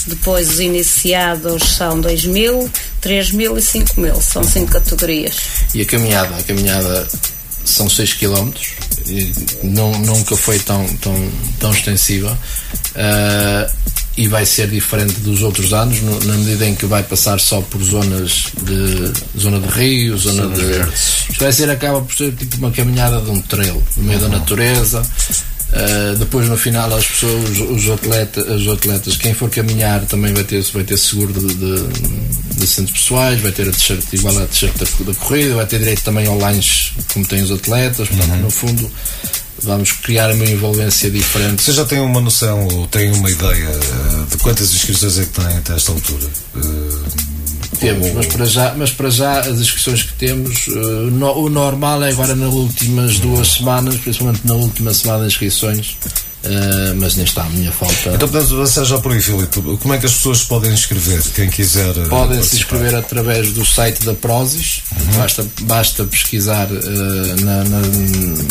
[0.07, 2.69] depois os iniciados são 2000,
[3.01, 4.21] 3000 e 5000.
[4.21, 5.35] São 5 categorias.
[5.73, 6.35] E a caminhada?
[6.37, 7.07] A caminhada
[7.65, 8.51] são 6 km,
[9.63, 12.37] não, nunca foi tão, tão, tão extensiva.
[12.95, 13.85] Uh,
[14.17, 17.61] e vai ser diferente dos outros anos no, na medida em que vai passar só
[17.61, 22.33] por zonas de zona de rio, zona Sim, de isto vai ser acaba por ser
[22.33, 24.29] tipo uma caminhada de um trail no meio uhum.
[24.29, 25.05] da natureza
[25.69, 30.43] uh, depois no final as pessoas os atletas, os atletas quem for caminhar também vai
[30.43, 34.45] ter vai ter seguro de, de, de assentos pessoais vai ter a t-shirt igual à
[34.45, 38.31] t-shirt da, da, corrida vai ter direito também ao lanche como têm os atletas portanto
[38.31, 38.41] uhum.
[38.41, 38.91] no fundo
[39.65, 41.63] vamos criar uma envolvência diferente.
[41.63, 45.31] Você já tem uma noção ou tem uma ideia eh, de quantas inscrições é que
[45.31, 46.27] tem até esta altura?
[46.55, 47.03] Uh,
[47.85, 52.03] temos, mas para já, mas para já as inscrições que temos, uh, no, o normal
[52.03, 55.97] é agora nas últimas duas semanas, principalmente na última semana de inscrições,
[56.45, 58.11] Uh, mas nem está a minha falta.
[58.13, 59.59] Então, podemos avançar já por aí, Filipe.
[59.81, 61.19] Como é que as pessoas podem inscrever?
[61.33, 61.91] Quem quiser.
[62.07, 64.83] Podem se inscrever através do site da Prozis.
[64.91, 65.17] Uhum.
[65.17, 67.79] Basta, basta pesquisar uh, na, na,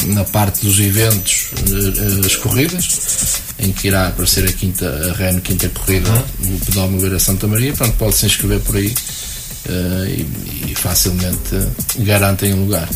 [0.07, 2.89] na, parte dos eventos uh, as corridas,
[3.59, 6.51] em que irá aparecer a, quinta, a Reno Quinta Corrida uhum.
[6.51, 7.73] no Pedómetro Beira Santa Maria.
[7.73, 8.95] Pronto, pode se inscrever por aí.
[9.67, 11.57] E, e facilmente
[11.99, 12.89] garantem um lugar.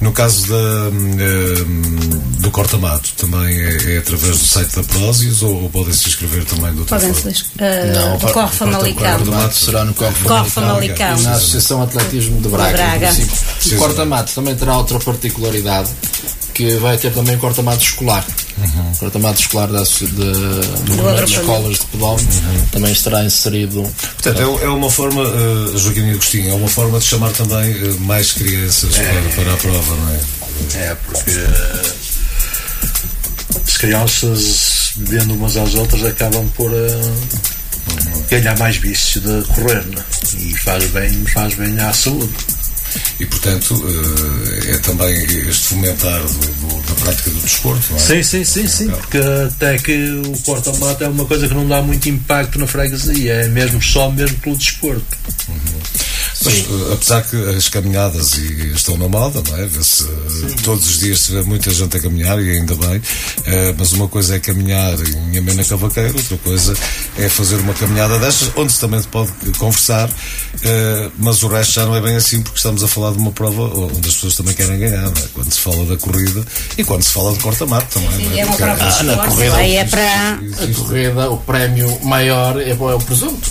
[0.00, 5.68] No caso da, um, do corta-mato, também é, é, através do site da Prozis ou,
[5.70, 7.34] podem se inscrever também do Podem se uh,
[7.94, 9.14] Não, do Corre Famalicão.
[9.14, 11.22] O corta-mato será no Corre Famalicão.
[11.22, 12.76] Na Associação Atletismo de Braga.
[12.76, 13.10] Braga.
[13.72, 15.90] O corta-mato também terá outra particularidade
[16.54, 18.24] que vai ter também corta-mato escolar.
[18.56, 18.92] Uhum.
[18.94, 22.66] Corta-mato escolar das, de, de, escolas de pedal uhum.
[22.70, 23.82] também estará inserido.
[24.22, 28.00] Portanto, é, é uma forma, uh, Joaquim Agostinho, é uma forma de chamar também uh,
[28.00, 30.20] mais crianças é, para, para, a prova, não é?
[30.76, 31.92] É, porque uh,
[33.66, 38.24] as crianças, vendo umas às outras, acabam por uhum.
[38.30, 40.04] ganhar mais vícios de correr, né?
[40.38, 42.32] e faz bem, faz bem à saúde
[43.18, 43.74] e portanto
[44.96, 48.00] também este fomentar do, do, da prática do desporto não é?
[48.00, 51.82] sim, sim, sim, sim porque até que o corta-mato é uma coisa que não dá
[51.82, 55.04] muito impacto na freguesia é mesmo só mesmo pelo desporto.
[56.44, 59.66] Mas, uh, apesar que as caminhadas e estão na moda, não é?
[59.66, 62.96] Vê-se uh, todos os dias se vê muita gente a caminhar e ainda bem.
[62.98, 66.74] Uh, mas uma coisa é caminhar em Amena Cavaqueiro, outra coisa
[67.18, 71.86] é fazer uma caminhada destas, onde se também pode conversar, uh, mas o resto já
[71.86, 74.54] não é bem assim, porque estamos a falar de uma prova onde as pessoas também
[74.54, 75.28] querem ganhar, não é?
[75.32, 76.44] Quando se fala da corrida
[76.76, 78.28] e quando se fala de corta-mato também.
[78.28, 80.34] não É uma prova de Ah, na corrida, aí é para.
[80.34, 83.50] A corrida, o prémio maior é, é o presunto.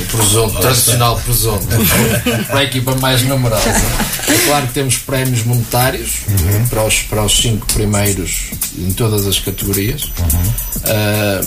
[0.00, 1.66] O presunto, tradicional presunto.
[2.48, 3.68] para a equipa mais numerosa.
[3.68, 6.20] É claro que temos prémios monetários
[6.68, 10.10] para, os, para os cinco primeiros em todas as categorias.
[10.84, 11.40] Ah,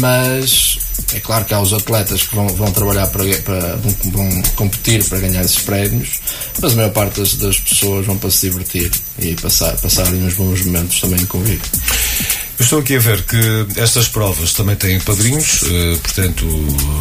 [0.00, 0.78] mas
[1.12, 5.04] é claro que há os atletas que vão, vão trabalhar para, para vão, vão competir
[5.04, 6.20] para ganhar esses prémios,
[6.60, 10.34] mas a maior parte das, das pessoas vão para se divertir e passar, passarem uns
[10.34, 11.60] bons momentos também convívio.
[12.56, 16.46] Eu estou aqui a ver que estas provas também têm padrinhos, eh, portanto,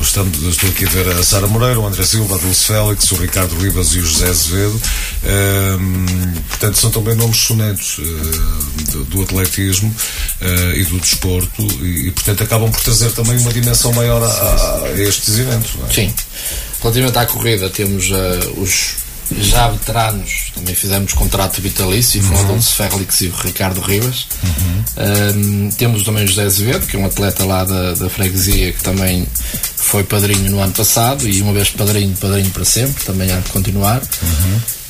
[0.01, 3.15] estamos, estou aqui a ver a Sara Moreira, o André Silva, a Dulce Félix, o
[3.15, 4.81] Ricardo Ribas e o José Azevedo.
[5.23, 9.93] Ehm, portanto, são também nomes sonetos eh, do, atletismo
[10.41, 14.91] eh, e do desporto e, portanto, acabam por trazer também uma dimensão maior a, a
[14.99, 15.71] estes eventos.
[15.87, 15.93] é?
[15.93, 16.13] Sim.
[16.81, 19.02] Relativamente à corrida, temos eh, os
[19.39, 22.41] já veteranos, também fizemos contrato vitalício, uhum.
[22.41, 24.27] o Dulce Félix e o Ricardo Ribas.
[25.35, 28.83] Um, temos também o José Azevedo, que é um atleta lá da, da freguesia que
[28.83, 29.27] também
[29.75, 33.49] foi padrinho no ano passado e uma vez padrinho, padrinho para sempre, também há de
[33.49, 34.01] continuar.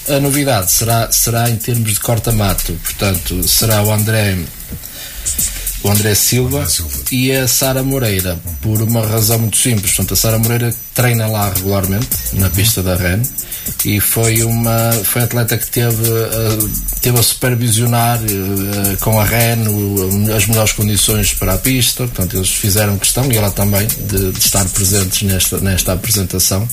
[0.10, 4.38] A novidade será, será em termos de corta-mato, portanto, será o André
[5.84, 6.98] o André Silva, André Silva.
[7.12, 9.92] e a Sara Moreira, por uma razão muito simples.
[9.92, 13.22] Portanto, a Sara Moreira treina lá regularmente, na pista da REN,
[13.86, 16.70] e foi uma foi a atleta que teve, uh,
[17.02, 22.04] teve a supervisionar uh, com a REN o, as melhores condições para a pista.
[22.08, 26.68] Portanto, eles fizeram questão, e ela também, de, de estar presentes nesta, nesta apresentação,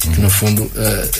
[0.00, 0.70] que no fundo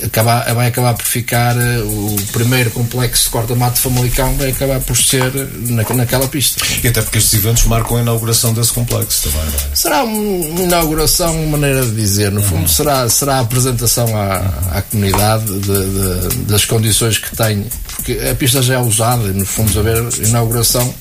[0.04, 5.32] acaba, vai acabar por ficar o primeiro complexo de corta-mato Famalicão, vai acabar por ser
[5.68, 6.64] na, naquela pista.
[6.82, 9.40] E até porque estes eventos marcam a inauguração desse complexo também,
[9.72, 9.76] é?
[9.76, 14.36] Será um- uma inauguração, uma maneira de dizer, no fundo será, será a apresentação à,
[14.78, 17.66] à comunidade de- de- das condições que tem,
[17.96, 20.94] porque a pista já é usada, e no fundo a ver a inauguração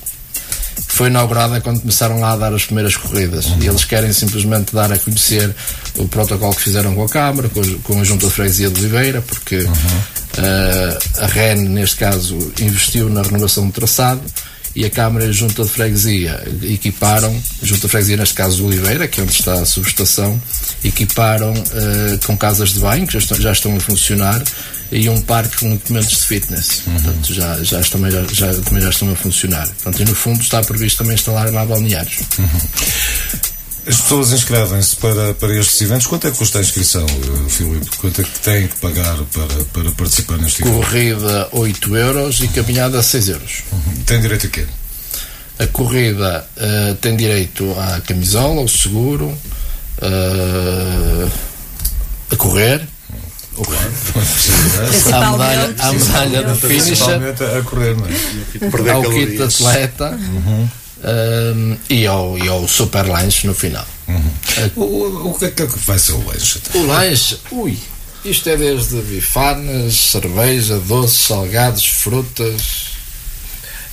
[0.89, 3.45] foi inaugurada quando começaram lá a dar as primeiras corridas.
[3.59, 5.53] E eles querem simplesmente dar a conhecer
[5.97, 8.79] o protocolo que fizeram com a Câmara, com, a- com a Junta de Freguesia de
[8.79, 9.67] Oliveira, porque
[10.37, 14.21] eh, a REN, neste caso, investiu na renovação do traçado
[14.77, 19.19] e a Câmara Junta de Freguesia equiparam, Junta de Freguesia, neste caso de Oliveira, que
[19.19, 20.39] é onde está a subestação,
[20.83, 24.43] equiparam eh, com casas de banho, que já estão, já estão a funcionar,
[24.91, 26.83] e um parque com equipamentos de fitness.
[26.85, 29.67] Portanto, já, já, também, já, já, também já estão a funcionar.
[29.67, 32.19] Portanto, e no fundo está previsto também instalar lá balneários.
[33.87, 36.07] As pessoas inscrevem-se para, para estes eventos.
[36.07, 37.89] Quanto é que custa a inscrição, eh, Filipe?
[37.97, 40.75] Quanto é que têm que pagar para, para participar neste evento?
[40.75, 43.63] Corrida 8 euros e caminhada 6 euros.
[44.05, 44.65] Tem direito a quê?
[45.59, 49.33] A corrida eh, tem direito à camisola, ao seguro,
[50.01, 51.27] eh,
[52.29, 52.85] a correr,
[55.13, 57.21] à medalha, à medalha de finisher,
[57.57, 58.91] a correr, não é?
[58.91, 59.61] Ao kit de calorias.
[61.03, 63.85] Eh, e, ao, e ao super lanche no final.
[64.75, 66.61] O, o, o que é que vai ser o lanche?
[66.73, 67.77] O lanche, ui,
[68.23, 72.87] isto é desde bifanas, cerveja, doces, salgados, frutas.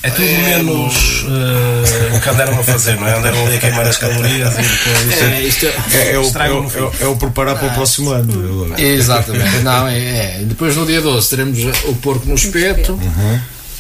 [0.02, 3.16] É tudo menos eh, o que andaram a fazer, não é?
[3.16, 5.22] Andaram ali a queimar as calorias e depois.
[5.22, 8.10] É, isto é, É, é o, é, é o- é o preparar para o próximo
[8.10, 8.74] ano.
[8.78, 10.38] Exatamente, não, é, é.
[10.44, 13.00] Depois no dia 12 teremos o porco no espeto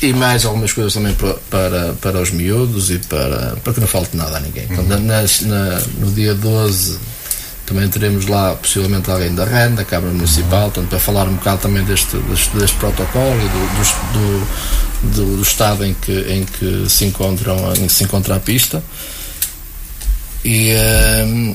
[0.04, 3.86] e mais algumas coisas também para, para, para os miúdos e para, para que não
[3.88, 4.66] falte nada a ninguém.
[4.66, 6.98] Portanto, nas- na- no dia 12
[7.66, 11.62] também teremos lá possivelmente alguém da REN, da Câmara Municipal, portanto, para falar um bocado
[11.62, 13.68] também deste, deste, deste protocolo e do,
[14.12, 18.36] do, do, do- do estado em que, em que se encontram em que se encontra
[18.36, 18.82] a pista.
[20.44, 21.54] E ehm,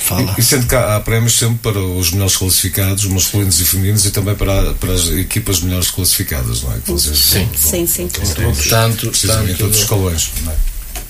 [0.00, 0.34] fala.
[0.36, 4.04] E, e sendo que há, há prémios sempre para os melhores classificados, masculinos e femininos,
[4.06, 6.78] e também para, para as equipas melhores classificadas, não é?
[6.78, 7.44] Que vocês Sim.
[7.44, 8.08] vão- Sim, sim.
[8.08, 10.56] Portanto, precisam em tanto- todos os escalões, não é?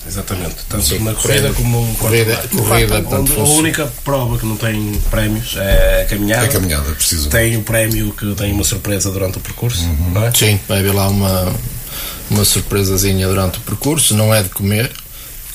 [0.07, 0.55] Exatamente.
[0.69, 4.55] Tanto Sim, na corrida corrida- como corrida- no corrida, onde a única prova que não
[4.55, 6.45] tem prémios é a caminhada.
[6.45, 7.29] É caminhada, precisa.
[7.29, 10.31] Tem o prémio que tem uma surpresa durante o percurso, não é?
[10.33, 11.53] Sim, vai haver lá uma,
[12.29, 14.89] uma surpresazinha durante o percurso, não é de comer,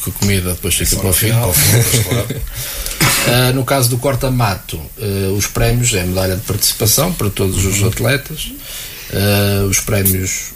[0.02, 1.12] porque a comida depois fica para o
[2.04, 2.28] claro.
[3.24, 7.82] Ah, no caso do corta-mato, ah, os prémios é medalha de participação para todos os
[7.84, 8.50] atletas.
[9.12, 10.46] Ah, os prémios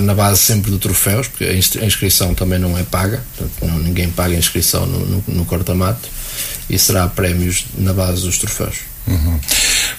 [0.00, 3.78] na base sempre de troféus, porque a a inscrição também não é paga, portanto, não-
[3.78, 6.08] ninguém paga a inscrição no, no, no corta-mato,
[6.70, 8.76] e será prémios na base dos troféus.
[9.06, 9.38] Uhum.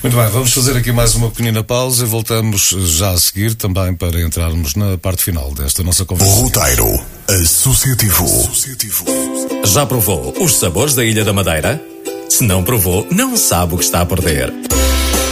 [0.01, 3.93] Muito bem, vamos fazer aqui mais uma pequenina pausa e voltamos já a seguir também
[3.93, 6.41] para entrarmos na parte final desta nossa conversa.
[6.41, 8.25] Roteiro Associativo.
[9.65, 11.82] Já provou os sabores da Ilha da Madeira?
[12.30, 14.51] Se não provou, não sabe o que está a perder.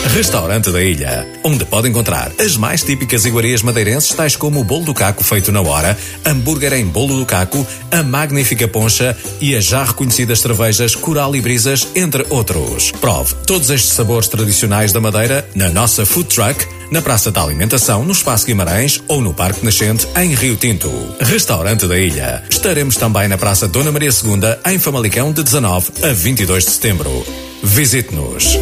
[0.08, 4.86] Restaurante da Ilha, onde pode encontrar as mais típicas iguarias madeirenses, tais como o bolo
[4.86, 9.66] do caco feito na hora, hambúrguer em bolo do caco, a magnífica poncha e as
[9.66, 12.92] já reconhecidas cervejas Coral e Brisas, entre outros.
[12.92, 18.04] Prove todos estes sabores tradicionais da Madeira na nossa food truck, na Praça da Alimentação,
[18.04, 20.90] no Espaço Guimarães ou no Parque Nascente, em Rio Tinto.
[21.22, 22.44] Restaurante da Ilha.
[22.50, 27.26] Estaremos também na Praça Dona Maria II, em Famalicão, de 19 a 22 de setembro.
[27.62, 28.58] Visite-nos.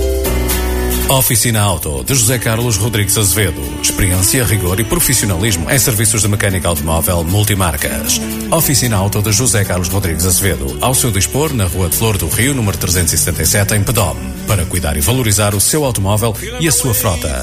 [1.09, 3.61] Oficina Auto de José Carlos Rodrigues Azevedo.
[3.81, 8.19] Experiência, rigor e profissionalismo em serviços de mecânica automóvel multimarcas.
[8.51, 10.77] Oficina Auto de José Carlos Rodrigues Azevedo.
[10.81, 14.17] Ao seu dispor, na Rua de Flor do Rio, número 377, em Pedom.
[14.45, 17.41] Para cuidar e valorizar o seu automóvel e a sua frota.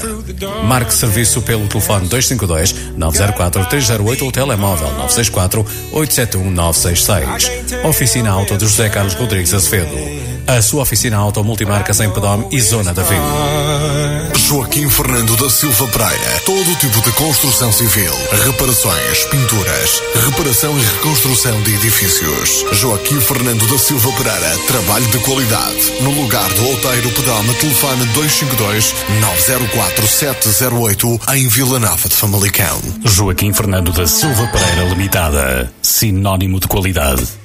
[0.63, 7.83] Marque serviço pelo telefone 252 904 308 ou telemóvel 964 871 966.
[7.83, 10.34] Oficina Auto de José Carlos Rodrigues Azevedo.
[10.47, 14.31] A sua oficina auto multimarcas em Pedom e Zona da Vila.
[14.35, 16.39] Joaquim Fernando da Silva Pereira.
[16.45, 18.11] Todo tipo de construção civil,
[18.45, 22.63] reparações, pinturas, reparação e reconstrução de edifícios.
[22.73, 24.57] Joaquim Fernando da Silva Pereira.
[24.67, 25.93] Trabalho de qualidade.
[26.01, 32.81] No lugar do Outeiro Pedama, telefone 252 904 708 em Vila Nova de Famalicão.
[33.03, 35.73] Joaquim Fernando da Silva Pereira Limitada.
[35.81, 37.44] Sinónimo de qualidade.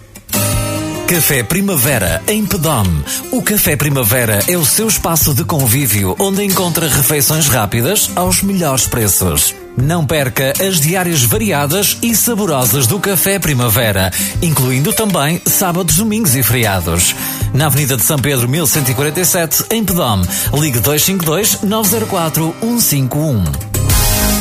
[1.10, 2.84] Café Primavera em Pedom.
[3.32, 8.86] O Café Primavera é o seu espaço de convívio onde encontra refeições rápidas aos melhores
[8.86, 9.52] preços.
[9.76, 16.44] Não perca as diárias variadas e saborosas do Café Primavera, incluindo também sábados, domingos e
[16.44, 17.16] feriados.
[17.52, 20.22] Na Avenida de São Pedro 1147, em Pedom.
[20.54, 23.69] Ligue 252 904 151.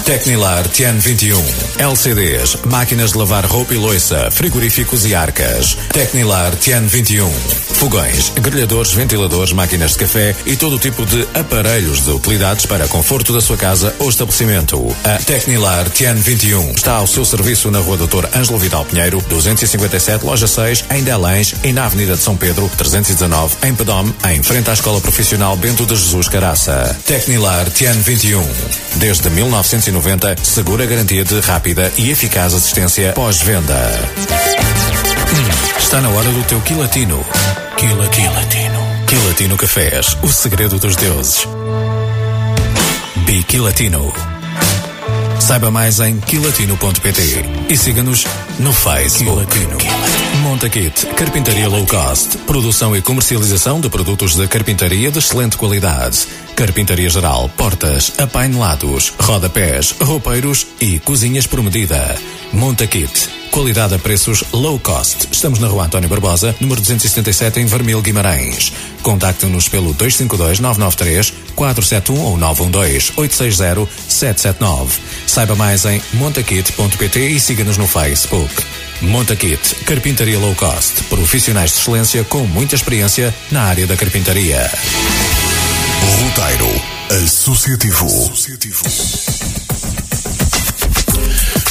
[0.10, 1.40] Tecnilar Tian 21.
[1.78, 5.78] LCDs, máquinas de lavar roupa e loiça, frigoríficos e arcas.
[5.94, 7.30] Tecnilar Tian 21.
[7.80, 12.90] Fogões, grelhadores, ventiladores, máquinas de café e todo o tipo de aparelhos de utilidades para
[12.90, 14.94] conforto da sua casa ou estabelecimento.
[15.06, 20.26] A Tecnilar Tian 21 está ao seu serviço na Rua Doutor Ângelo Vidal Pinheiro, 257,
[20.26, 24.70] Loja 6, em Delães e na Avenida de São Pedro, 319, em Pedom, em frente
[24.70, 27.00] à Escola Profissional Bento de Jesus Caraça.
[27.06, 28.46] Tecnilar Tian 21.
[28.96, 33.90] Desde 1990, segura garantia de rápida e eficaz assistência pós-venda.
[35.32, 37.24] Hum, está na hora do teu quilatino.
[37.78, 38.80] Quila, quilatino.
[39.08, 41.48] Quilatino Cafés, o segredo dos deuses.
[43.26, 44.12] Biquilatino.
[45.40, 47.22] Saiba mais em quilatino.pt
[47.70, 48.26] e siga-nos
[48.60, 49.56] no Facebook.
[50.44, 56.28] Montakit, carpintaria low cost, produção e comercialização de produtos de carpintaria de excelente qualidade.
[56.56, 62.16] Carpintaria geral, portas, apainelados, rodapés, roupeiros e cozinhas por medida.
[62.52, 65.28] Montakit, qualidade a preços low cost.
[65.32, 68.72] Estamos na rua António Barbosa, número 277 em Vermil Guimarães.
[69.02, 75.00] Contacte-nos pelo 252 993 471 ou 912 860 779.
[75.28, 78.54] Saiba mais em montakit.pt e siga-nos no Facebook.
[79.02, 84.70] Montakit, carpintaria low cost, profissionais de excelência com muita experiência na área da carpintaria.
[86.22, 88.08] Roteiro Associativo.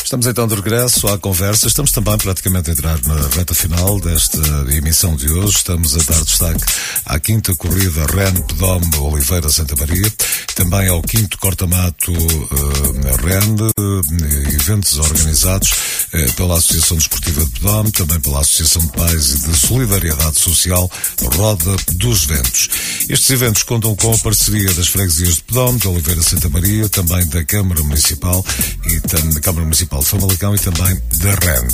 [0.08, 1.68] Estamos então de regresso à conversa.
[1.68, 4.38] Estamos também praticamente a entrar na reta final desta
[4.74, 5.58] emissão de hoje.
[5.58, 6.64] Estamos a dar destaque
[7.04, 10.10] à quinta corrida REN Pedom Oliveira Santa Maria,
[10.54, 17.90] também ao quinto corta-mato uh, REN, uh, eventos organizados uh, pela Associação Desportiva de Pedom,
[17.90, 20.90] também pela Associação de Pais e de Solidariedade Social
[21.34, 22.70] Roda dos Ventos.
[23.10, 27.26] Estes eventos contam com a parceria das freguesias de Pedom, de Oliveira Santa Maria, também
[27.26, 28.42] da Câmara Municipal
[28.86, 31.68] e da Câmara Municipal de Famalicão e também da REN.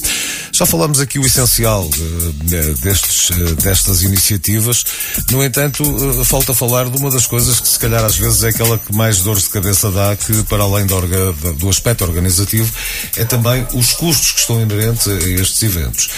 [0.53, 4.85] Já falamos aqui o essencial uh, destes, uh, destas iniciativas,
[5.31, 8.49] no entanto, uh, falta falar de uma das coisas que se calhar às vezes é
[8.49, 12.73] aquela que mais dores de cabeça dá, que para além do, do aspecto organizativo,
[13.17, 16.11] é também os custos que estão inerentes a estes eventos.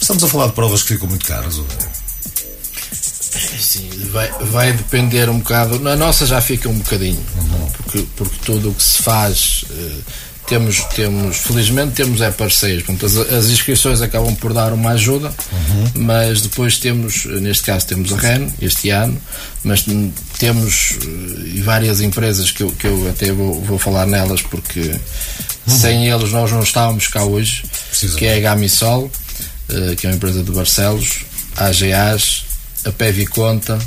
[0.00, 1.66] Estamos a falar de provas que ficam muito caras, ou
[3.60, 5.78] Sim, vai, vai depender um bocado.
[5.80, 7.68] Na nossa já fica um bocadinho, Uhum.
[7.76, 9.64] porque, porque tudo o que se faz.
[9.70, 9.96] eh,
[10.46, 15.32] temos, temos, felizmente temos é parceiros, portanto, as, as inscrições acabam por dar uma ajuda,
[15.94, 19.20] mas depois temos, neste caso temos a REN, este ano,
[19.62, 19.84] mas
[20.38, 24.94] temos eh, várias empresas que eu, que eu até vou, vou falar nelas porque
[25.66, 27.64] sem eles nós não estávamos cá hoje,
[28.18, 29.10] que é a Gamisol,
[29.68, 31.24] eh, que é uma empresa de Barcelos,
[31.56, 32.44] a AGAs,
[32.84, 33.78] a Pevi Conta,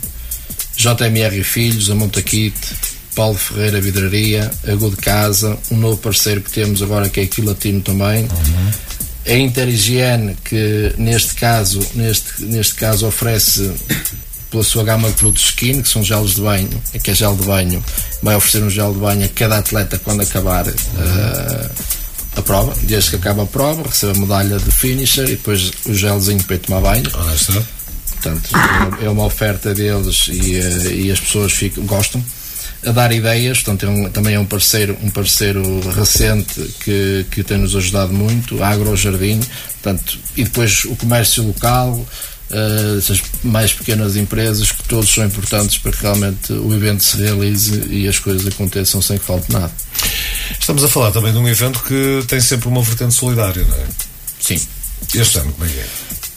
[0.75, 2.75] JMR Filhos, a Montaquite,
[3.17, 7.41] Paulo Ferreira Vidraria, a Good Casa, um novo parceiro que temos agora que é aqui
[7.41, 8.25] Latino também.
[8.25, 8.71] Uhum.
[9.25, 13.73] A Interhigiene, que neste caso, neste, neste caso oferece
[14.51, 16.69] pela sua gama de produtos skin, que são gelos de banho,
[17.03, 17.83] que é gel de banho,
[18.21, 20.73] vai oferecer um gel de banho a cada atleta quando acabar uhum.
[20.73, 21.69] uh,
[22.35, 22.75] a prova.
[22.83, 26.59] Desde que acaba a prova, recebe a medalha de finisher e depois o gelzinho para
[26.59, 27.09] tomar banho.
[27.15, 27.63] Ah, está.
[28.11, 28.49] Portanto,
[29.01, 32.23] é uma oferta deles e, uh, e as pessoas ficam, gostam
[32.87, 37.43] a dar ideias, portanto é um, também é um parceiro, um parceiro recente que, que
[37.43, 39.39] tem nos ajudado muito, a Agro Jardim,
[39.81, 45.77] portanto, e depois o comércio local, uh, essas mais pequenas empresas, que todos são importantes
[45.79, 49.71] para que realmente o evento se realize e as coisas aconteçam sem que falte nada.
[50.57, 53.85] Estamos a falar também de um evento que tem sempre uma vertente solidária, não é?
[54.39, 54.61] Sim.
[55.13, 55.87] Este ano, como é que é?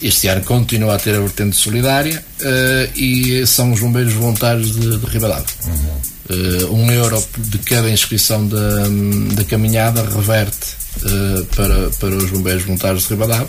[0.02, 4.98] Este ano continua a ter a vertente solidária uh, e são os bombeiros voluntários de,
[4.98, 5.46] de Ribadavia.
[5.66, 8.86] Uhum uh, um euro de cada inscrição da,
[9.34, 13.48] da caminhada reverte uh, para, para os bombeiros voluntários de Ribadavia.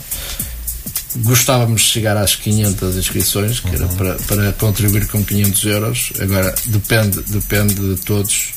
[1.18, 6.14] Gostávamos de chegar às 500 inscrições, que era para, para contribuir com 500 euros.
[6.20, 8.54] Agora depende, depende de todos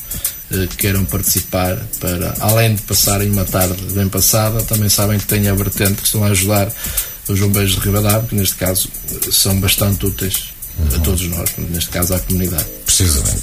[0.51, 5.25] uh, que queiram participar para, além de passarem uma tarde bem passada, também sabem que
[5.25, 6.71] têm a vertente que estão a ajudar
[7.27, 8.87] os bombeiros de Ribadavia, que neste caso
[9.31, 10.95] são bastante úteis uhum.
[10.95, 12.65] a todos nós, neste caso à comunidade.
[12.85, 13.41] Precisamente.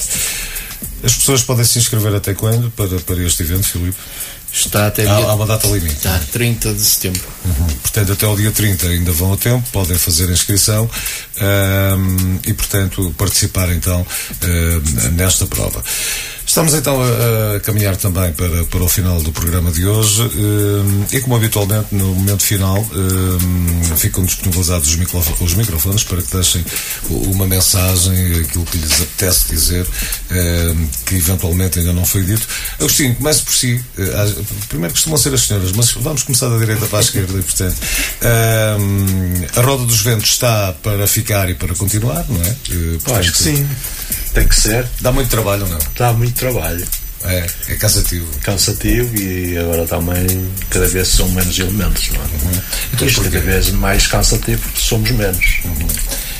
[1.03, 3.99] As pessoas podem se inscrever até quando para, para este evento, Filipe?
[4.53, 5.27] Está até há, dia...
[5.27, 5.97] há uma data limite.
[5.97, 7.23] Está, 30 de setembro.
[7.45, 7.67] Uhum.
[7.67, 10.89] Portanto, até o dia 30 ainda vão a tempo, podem fazer a inscrição
[11.41, 15.83] um, e, portanto, participar então uh, nesta prova.
[16.53, 21.07] Estamos então a, a, caminhar também para, para o final do programa de hoje um,
[21.11, 26.31] e como habitualmente no momento final um, ficam disponibilizados os, micro, os, microfones para que
[26.31, 26.63] deixem
[27.09, 29.87] uma mensagem, aquilo que lhes apetece dizer,
[30.31, 32.47] um, que eventualmente ainda não foi dito.
[32.79, 33.83] Agostinho, comece por si.
[34.69, 37.77] Primeiro costumam ser as senhoras, mas vamos começar da direita para a esquerda e portanto
[39.57, 42.55] a roda dos ventos está para ficar e para continuar, não é?
[42.99, 43.67] Portanto, Acho que sim.
[44.35, 44.87] Tem que ser.
[45.01, 45.79] Dá muito trabalho ou não?
[45.97, 46.87] Dá muito trabalho.
[47.25, 48.27] É, é cansativo.
[48.41, 52.25] Cansativo e agora também cada vez são menos elementos, não é?
[52.25, 52.63] Uhum.
[52.95, 55.61] Então, e cada vez mais cansativo somos menos.
[55.65, 55.89] Uhum.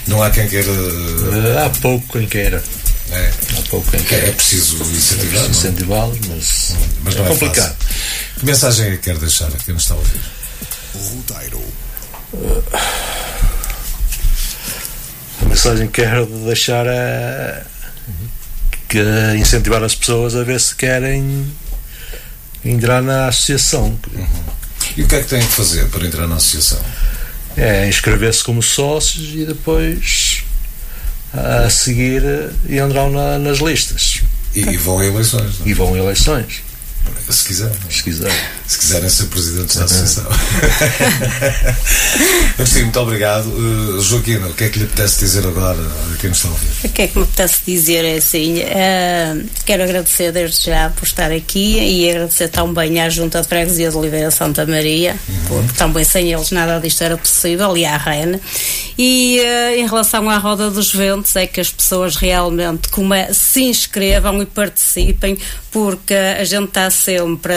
[0.09, 0.71] Não há quem queira.
[0.71, 2.63] Uh, há pouco quem queira.
[3.11, 3.31] É.
[3.59, 4.29] Há pouco quem queira.
[4.29, 5.45] É preciso incentivar.
[5.45, 6.89] É incentivá-los, mas, uhum.
[7.05, 7.77] mas é, é complicado.
[8.39, 10.21] que mensagem é que quer deixar a quem nos está a ouvir?
[10.95, 11.59] Roteiro.
[12.33, 12.65] Uh,
[15.43, 17.65] a mensagem que quero deixar é
[18.89, 18.99] que
[19.39, 21.47] incentivar as pessoas a ver se querem
[22.65, 23.99] entrar na associação.
[24.15, 24.27] Uhum.
[24.97, 26.81] E o que é que têm que fazer para entrar na associação?
[27.57, 30.45] É inscrever-se como sócios e depois
[31.33, 32.23] a seguir
[32.69, 34.23] entram na, nas listas.
[34.55, 35.59] E, e vão a eleições.
[35.59, 35.67] Não?
[35.67, 35.69] É?
[35.71, 36.63] E vão a eleições.
[37.29, 37.73] Se quiser.
[37.91, 38.33] Se quiser.
[38.73, 40.25] Se quiserem ser presidentes da associação.
[42.57, 43.49] Mas sim, muito obrigado.
[43.49, 46.53] Uh, Joaquina, o que é que lhe apetece dizer agora a quem nos está a
[46.53, 46.69] ouvir?
[46.85, 51.05] O que é que me apetece dizer é assim, uh, quero agradecer desde já por
[51.05, 55.45] estar aqui e agradecer também à Junta de Freguesia de Oliveira Santa Maria, uhum.
[55.49, 58.41] porque também sem eles nada disto era possível, e à REN.
[58.97, 63.65] E uh, em relação à roda dos ventos, é que as pessoas realmente come, se
[63.65, 65.37] inscrevam e participem,
[65.71, 67.53] porque a gente está sempre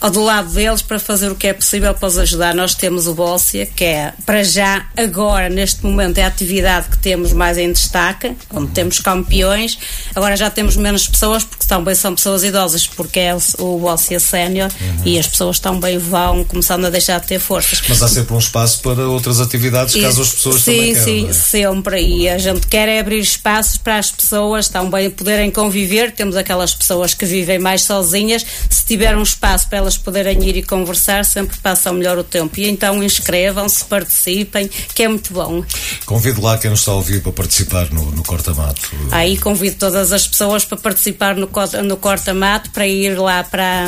[0.00, 2.54] ao do lado deles para fazer o que é possível para os ajudar.
[2.54, 6.98] Nós temos o Bócia, que é, para já, agora, neste momento, é a atividade que
[6.98, 9.78] temos mais em destaque, onde temos campeões.
[10.14, 14.70] Agora já temos menos pessoas, porque também são pessoas idosas, porque é o Bócia Sénior
[14.80, 15.02] uhum.
[15.04, 17.82] e as pessoas também vão começando a deixar de ter forças.
[17.88, 21.04] Mas há sempre um espaço para outras atividades, e, caso as pessoas sim, também queiram.
[21.04, 21.32] Sim, sim, é?
[21.32, 22.00] sempre.
[22.02, 26.12] E a gente quer é abrir espaços para as pessoas também poderem conviver.
[26.12, 28.44] Temos aquelas pessoas que vivem mais sozinhas.
[28.70, 32.24] Se tiver um espaço para elas elas poderem ir e conversar, sempre passam melhor o
[32.24, 32.60] tempo.
[32.60, 35.64] E então inscrevam-se, participem, que é muito bom.
[36.04, 38.90] Convido lá quem nos está a ouvir para participar no, no Corta-Mato.
[39.10, 41.48] Aí convido todas as pessoas para participar no,
[41.84, 43.86] no Corta-Mato, para ir lá para,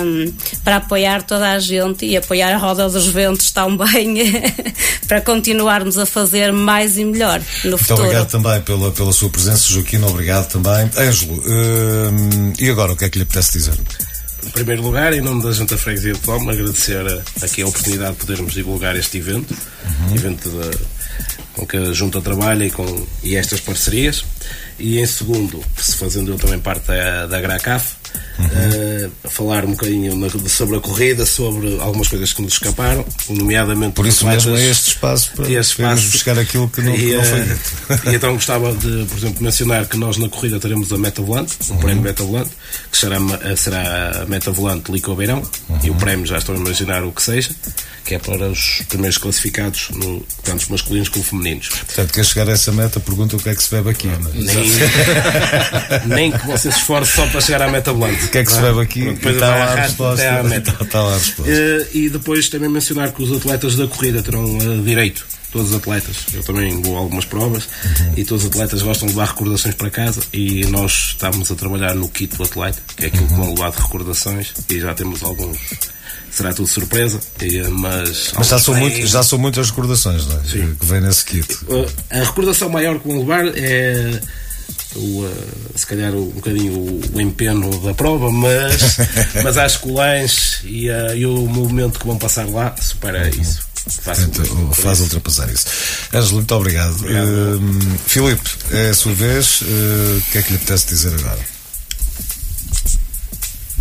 [0.65, 4.15] para apoiar toda a gente e apoiar a Roda dos Ventos também,
[5.07, 8.03] para continuarmos a fazer mais e melhor no muito futuro.
[8.03, 10.91] obrigado também pela, pela sua presença, Joaquim, obrigado também.
[10.97, 13.75] Ângelo, hum, e agora o que é que lhe apetece dizer?
[14.51, 17.07] Em primeiro lugar, em nome da Junta Freguesia de Tom, agradecer
[17.41, 20.15] aqui a oportunidade de podermos divulgar este evento, uhum.
[20.17, 20.77] evento de,
[21.55, 24.25] com que a Junta trabalha e, com, e estas parcerias.
[24.77, 27.95] E em segundo, se fazendo eu também parte da, da GRACAF,
[28.39, 33.05] uh, a falar um bocadinho na, sobre a corrida, sobre algumas coisas que nos escaparam,
[33.29, 33.95] nomeadamente.
[33.95, 37.25] Por isso mesmo é este espaço para este espaço, buscar aquilo que não, e, não
[37.25, 37.71] foi dito.
[38.11, 41.57] E então gostava de, por exemplo, mencionar que nós na corrida teremos a Meta Volante,
[41.69, 41.79] o uhum.
[41.79, 42.51] prémio Meta Volante,
[42.91, 43.17] que será,
[43.57, 45.79] será a Meta Volante Lico Beirão, uhum.
[45.83, 47.51] e o prémio já estou a imaginar o que seja
[48.11, 51.69] que é para os primeiros classificados, no, tanto os masculinos como femininos.
[51.69, 54.09] Portanto, quer chegar a essa meta, pergunta o que é que se bebe aqui.
[54.09, 56.07] Não, é?
[56.07, 58.53] nem, nem que você se esforce só para chegar à meta O que é que
[58.53, 59.05] se bebe aqui?
[59.05, 60.23] Depois está lá a resposta.
[60.23, 60.77] Até à meta.
[60.81, 61.53] Está lá a resposta.
[61.53, 65.77] Uh, e depois também mencionar que os atletas da corrida terão uh, direito todos os
[65.77, 68.13] atletas, eu também vou a algumas provas uhum.
[68.17, 71.93] e todos os atletas gostam de levar recordações para casa e nós estamos a trabalhar
[71.95, 73.29] no kit do atleta, que é aquilo uhum.
[73.29, 75.59] que vão levar de recordações e já temos alguns
[76.31, 77.21] será tudo surpresa,
[77.73, 78.33] mas...
[78.37, 80.45] Mas já são, muito, já são muitas recordações, não é?
[80.45, 80.77] Sim.
[80.79, 81.59] Que vem nesse kit.
[82.09, 84.21] A recordação maior que vão levar é
[84.97, 88.97] o, uh, se calhar um bocadinho o, o empenho da prova, mas,
[89.43, 93.23] mas acho que o lanche e, uh, e, o movimento que vão passar lá supera
[93.25, 93.41] uhum.
[93.41, 93.71] isso.
[94.03, 95.67] Faz, Tenta, faz ultrapassar isso.
[96.13, 96.95] Ângelo, muito obrigado.
[96.97, 97.29] obrigado.
[97.29, 99.63] Uh, Filipe, é a sua vez.
[99.63, 101.60] Uh, o que é que lhe apetece dizer agora?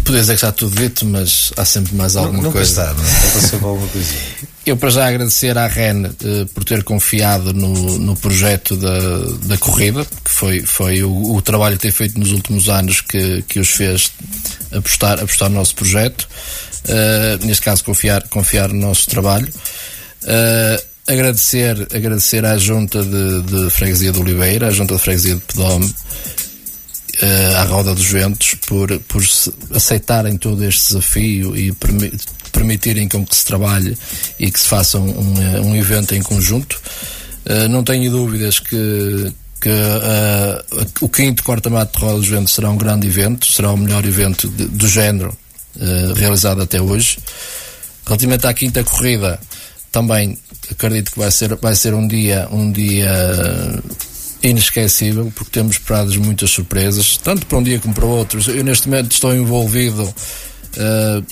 [0.10, 2.68] Podia dizer que está tudo dito, mas há sempre mais alguma não, coisa.
[2.68, 3.41] Está, não é?
[3.41, 4.22] sempre alguma coisinha.
[4.66, 9.57] Eu, para já, agradecer à REN uh, por ter confiado no, no projeto da, da
[9.60, 13.60] corrida, que foi, foi o, o, trabalho que tem feito nos últimos anos que, que
[13.60, 14.12] os fez
[14.72, 16.28] apostar, apostar no nosso projeto.
[16.86, 19.47] Uh, neste caso, confiar, confiar no nosso trabalho.
[20.24, 25.41] Uh, agradecer, agradecer à Junta de, de Freguesia de Oliveira, à Junta de Freguesia de
[25.41, 25.93] Pedome,
[27.22, 29.24] uh, à roda dos ventos por, por
[29.74, 32.11] aceitarem todo este desafio e permi
[32.51, 33.95] permitirem com que se trabalhe
[34.39, 36.82] e que se faça um, um, eh, evento em conjunto.
[37.45, 42.72] Uh, não tenho dúvidas que, que uh, o quinto corta-mato de roda dos ventos será
[42.72, 45.38] um grande evento, será o melhor evento de, do género
[46.15, 47.20] realizado até hoje.
[48.03, 49.39] Relativamente à quinta corrida,
[49.91, 50.38] também
[50.72, 53.11] acredito que vai ser, vai ser um dia, um dia
[54.41, 58.47] inesquecível, porque temos esperadas muitas surpresas, tanto para um dia como para outros.
[58.47, 61.25] Eu neste momento estou envolvido, uh,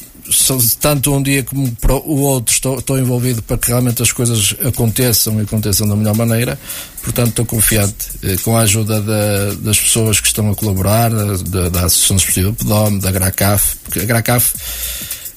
[0.82, 4.53] tanto um dia como para o outro, estou, estou, envolvido para que realmente as coisas
[4.66, 6.60] aconteçam e aconteçam da melhor maneira.
[7.01, 11.70] Portanto, estou confiante, uh, com a ajuda da, das pessoas que estão a colaborar, da,
[11.70, 14.53] da Associação Desportiva Pedome, da GRACAF, porque a GRACAF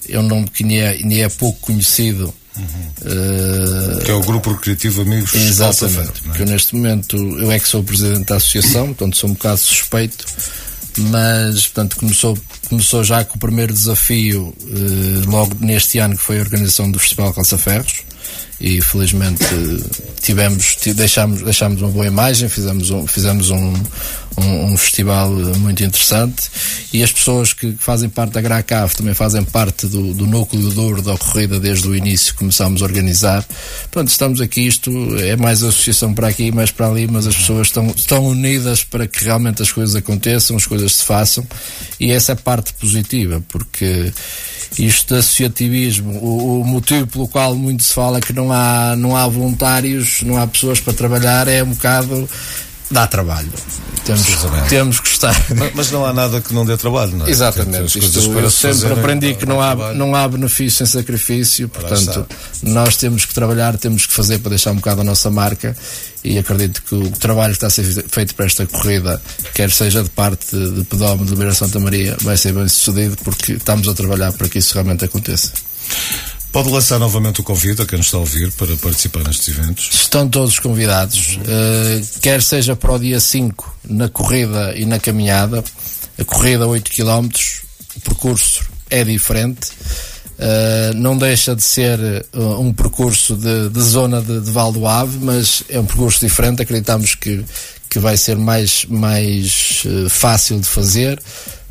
[0.09, 3.97] é um nome que nem é, nem é pouco conhecido Uhum.
[3.97, 6.23] Uh, que é o Grupo Recreativo Amigos Exatamente.
[6.29, 6.33] É?
[6.33, 9.33] Que eu neste momento, eu é que sou o presidente da associação, portanto sou um
[9.33, 10.27] bocado suspeito,
[10.99, 12.39] mas portanto começou,
[12.69, 16.99] começou já com o primeiro desafio uh, logo neste ano que foi a organização do
[16.99, 18.03] Festival Calça Ferros
[18.61, 19.45] e felizmente
[20.21, 23.73] tivemos deixámos, deixámos uma boa imagem fizemos um, fizemos um,
[24.37, 26.51] um, um festival muito interessante.
[26.93, 31.03] E as pessoas que fazem parte da GRACAF também fazem parte do, do núcleo duro
[31.03, 33.45] da corrida desde o início começámos a organizar.
[33.91, 37.69] Portanto estamos aqui, isto é mais associação para aqui mais para ali, mas as pessoas
[37.69, 41.47] estão, estão unidas para que realmente as coisas aconteçam as coisas se façam.
[41.99, 44.13] E essa é a parte positiva porque
[44.79, 49.17] isto de associativismo, o, o, motivo pelo qual muito se fala que não há, não
[49.17, 52.29] há voluntários, não há pessoas para trabalhar, é um bocado
[52.91, 53.51] dá trabalho.
[54.05, 54.27] Temos,
[54.69, 55.37] temos que estar.
[55.55, 57.31] Mas, mas, não há nada que não dê trabalho, não é?
[57.31, 57.99] Exatamente.
[57.99, 62.27] Isto, eu sempre aprendi que não há, não há benefício sem sacrifício, portanto,
[62.63, 65.77] nós temos que trabalhar, temos que fazer para deixar um bocado a nossa marca
[66.25, 69.23] e acredito que o trabalho que está a ser feito para esta corrida,
[69.55, 73.53] quer seja de parte de Pedómetro de Beira Santa Maria, vai ser bem sucedido porque
[73.53, 75.53] estamos a trabalhar para que isso realmente aconteça.
[76.53, 79.89] Pode lançar novamente o convite a quem nos está a ouvir para participar nestes eventos?
[79.93, 85.63] Estão todos convidados, uh, quer seja para o dia 5 na corrida e na caminhada.
[86.19, 87.29] A corrida 8 km,
[87.97, 89.71] o percurso é diferente.
[90.41, 92.01] Uh, não deixa de ser
[92.35, 96.19] uh, um percurso de, de zona de, de Val do Ave, mas é um percurso
[96.19, 96.63] diferente.
[96.63, 97.45] Acreditamos que,
[97.89, 101.23] que vai ser mais, mais fácil de fazer.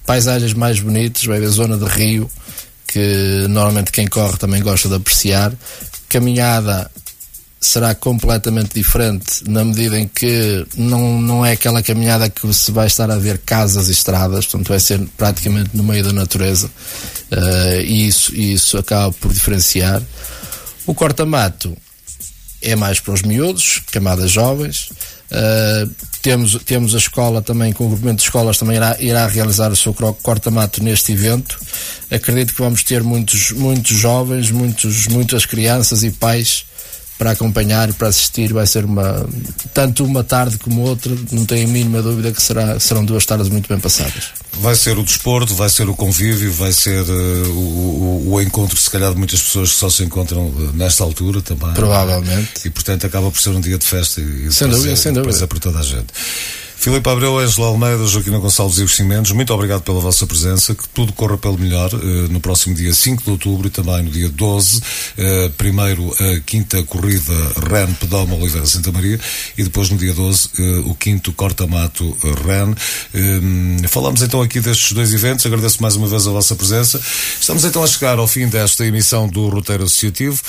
[0.06, 2.30] Paisagens mais bonitas, vai haver zona de rio,
[2.92, 5.54] que normalmente quem corre também gosta de apreciar.
[6.10, 6.90] Caminhada
[7.62, 12.88] será completamente diferente na medida em que não, não é aquela caminhada que se vai
[12.88, 17.82] estar a ver casas e estradas, portanto vai ser praticamente no meio da natureza uh,
[17.82, 20.02] e isso, isso acaba por diferenciar.
[20.88, 21.78] O corta-mato
[22.62, 24.90] é mais para os miúdos, camadas jovens,
[25.30, 25.88] Uh,
[26.24, 29.76] temos, temos a escola também, com o grupamento de escolas também irá, irá realizar o
[29.76, 31.60] seu corta-mato neste evento.
[32.10, 36.66] Acredito que vamos ter muitos, muitos jovens, muitos, muitas crianças e pais
[37.20, 38.54] para acompanhar e para assistir.
[38.54, 39.28] Vai ser uma,
[39.74, 43.50] tanto uma tarde como outra, não tenho a mínima dúvida que será, serão duas tardes
[43.50, 44.30] muito bem passadas.
[44.62, 48.90] Vai ser o desporto, vai ser o convívio, vai ser uh, o, o, encontro, se
[48.90, 51.74] calhar, de muitas pessoas que só se encontram uh, nesta altura também.
[51.74, 52.66] Provavelmente.
[52.66, 55.46] E, portanto, acaba por ser um dia de festa e sem dúvida, sem dúvida.
[55.46, 56.08] para toda a gente.
[56.80, 61.12] Filipe Abreu, Ângela Almeida, Joaquim Gonçalves e Cimentos, muito obrigado pela vossa presença, que tudo
[61.12, 61.98] corra pelo melhor uh,
[62.30, 66.82] no próximo dia 5 de outubro e também no dia 12, uh, primeiro a quinta
[66.84, 67.34] corrida
[67.70, 69.20] REN Pedoma Oliveira Santa Maria
[69.58, 72.74] e depois no dia 12 uh, o quinto Corta-Mato REN.
[73.90, 77.00] falamos então aqui destes dois eventos, agradeço mais uma vez a vossa presença.
[77.42, 80.42] Estamos então a chegar ao fim desta emissão do Roteiro Associativo.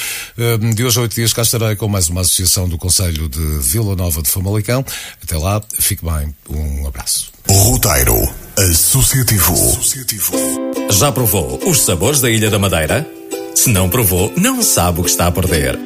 [0.76, 3.96] de hoje a oito dias cá estarei com mais uma associação do Conselho de Vila
[3.96, 4.84] Nova de Famalicão.
[5.20, 6.19] Até lá, fique bem.
[6.48, 7.32] Um abraço.
[7.48, 8.16] Roteiro
[8.56, 9.54] Associativo.
[9.54, 10.32] Associativo.
[10.90, 13.08] Já provou os sabores da Ilha da Madeira?
[13.54, 15.78] Se não provou, não sabe o que está a perder.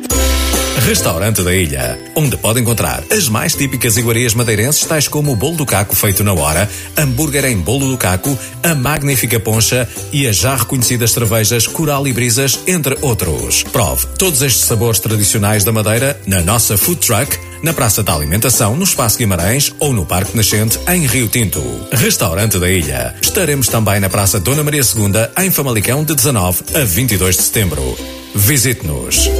[0.82, 5.56] Restaurante da Ilha, onde pode encontrar as mais típicas iguarias madeirenses, tais como o bolo
[5.56, 10.36] do caco feito na hora, hambúrguer em bolo do caco, a magnífica poncha e as
[10.36, 13.62] já reconhecidas cervejas Coral e Brisas, entre outros.
[13.62, 18.76] Prove todos estes sabores tradicionais da Madeira na nossa food truck, na Praça da Alimentação,
[18.76, 21.62] no Espaço Guimarães ou no Parque Nascente, em Rio Tinto.
[21.92, 23.14] Restaurante da Ilha.
[23.22, 27.96] Estaremos também na Praça Dona Maria II, em Famalicão, de 19 a 22 de setembro.
[28.34, 29.30] Visite-nos.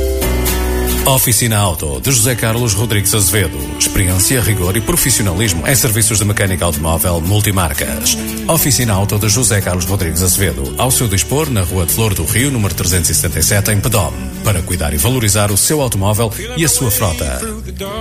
[1.07, 3.59] Oficina Auto de José Carlos Rodrigues Azevedo.
[3.79, 8.17] Experiência, rigor e profissionalismo em serviços de mecânica automóvel multimarcas.
[8.49, 10.75] Oficina Auto de José Carlos Rodrigues Azevedo.
[10.79, 14.15] Ao seu dispor na Rua de Flor do Rio, número 377, em Pedom.
[14.43, 17.39] Para cuidar e valorizar o seu automóvel e a sua frota.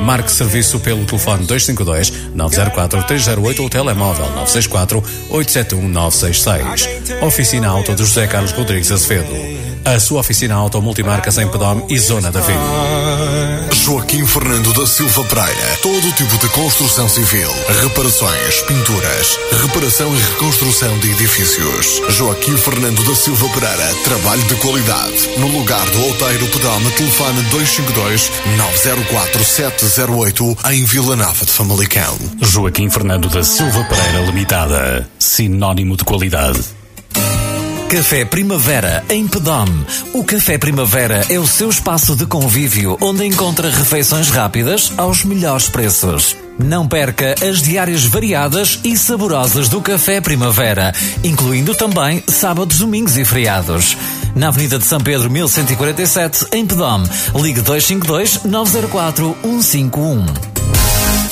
[0.01, 7.22] Marque serviço pelo telefone 252 904 308 ou telemóvel 964 871 966.
[7.22, 9.72] Oficina Auto de José Carlos Rodrigues Azevedo.
[9.86, 13.67] A sua oficina auto multimarcas em Pedom e Zona da Vila.
[13.73, 15.77] Joaquim Fernando da Silva Pereira.
[15.81, 17.49] Todo tipo de construção civil,
[17.81, 22.01] reparações, pinturas, reparação e reconstrução de edifícios.
[22.15, 23.93] Joaquim Fernando da Silva Pereira.
[24.05, 25.29] Trabalho de qualidade.
[25.38, 32.17] No lugar do Outeiro Pedama, telefone 252 904 708 em Vila Nova de Famalicão.
[32.41, 35.09] Joaquim Fernando da Silva Pereira Limitada.
[35.19, 36.82] Sinónimo de qualidade.
[37.94, 39.68] Café Primavera em Pedom.
[40.14, 45.70] O Café Primavera é o seu espaço de convívio onde encontra refeições rápidas aos melhores
[45.70, 46.36] preços.
[46.58, 50.91] Não perca as diárias variadas e saborosas do Café Primavera,
[51.24, 53.96] incluindo também sábados, domingos e feriados.
[54.36, 57.04] Na Avenida de São Pedro 1147, em Pedom.
[57.36, 60.26] Ligue 252 904 151.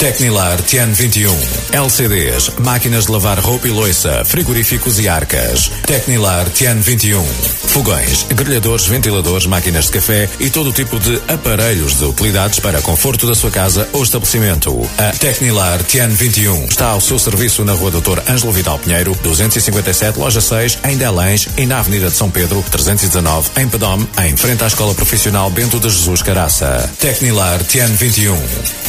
[0.02, 1.32] Tecnilar Tian 21.
[1.74, 5.72] LCDs, máquinas de lavar roupa e loiça, frigoríficos e arcas.
[5.86, 7.24] Tecnilar Tian 21.
[7.72, 13.26] Fogões, grelhadores, ventiladores, máquinas de café e todo tipo de aparelhos de utilidades para conforto
[13.26, 14.78] da sua casa ou estabelecimento.
[14.98, 20.20] A Tecnilar Tian 21 está ao seu serviço na Rua Doutor Ângelo Vidal Pinheiro, 257,
[20.20, 24.66] Loja 6, em Delães e na Avenida de São Pedro, 319, em Pedom, em frente
[24.66, 26.92] à Escola Profissional Bento de Jesus Caraça.
[27.00, 28.38] Tecnilar Tian 21.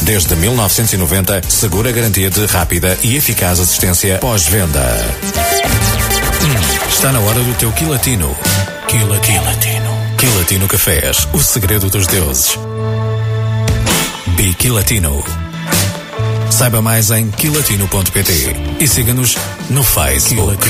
[0.01, 4.83] Desde 1990 segura garantia de rápida e eficaz assistência pós-venda.
[6.43, 8.35] Hum, está na hora do teu quilatino.
[8.87, 9.89] Quila, quilatino.
[10.17, 12.57] Quilatino Cafés, o segredo dos deuses.
[14.35, 15.23] Biquilatino.
[16.49, 19.35] Saiba mais em quilatino.pt e siga-nos
[19.69, 20.69] no Facebook.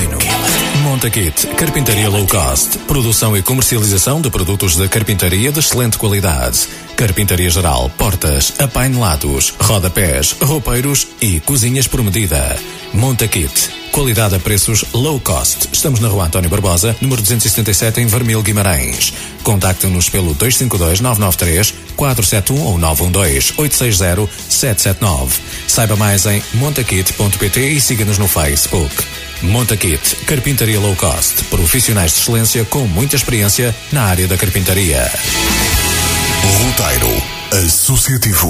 [0.83, 6.67] Montakit, carpintaria low cost, produção e comercialização de produtos de carpintaria de excelente qualidade.
[6.97, 12.59] Carpintaria geral, portas, apainelados, rodapés, roupeiros e cozinhas por medida.
[12.93, 15.69] Montakit, qualidade a preços low cost.
[15.71, 19.13] Estamos na rua António Barbosa, número 277 em Vermil Guimarães.
[19.41, 25.39] Contacte-nos pelo 252 993 471 ou 912 860 779.
[25.65, 28.93] Saiba mais em montakit.pt e siga-nos no Facebook.
[29.43, 35.11] Montakit, carpintaria low cost, profissionais de excelência com muita experiência na área da carpintaria.
[36.63, 37.23] Roteiro
[37.65, 38.49] Associativo.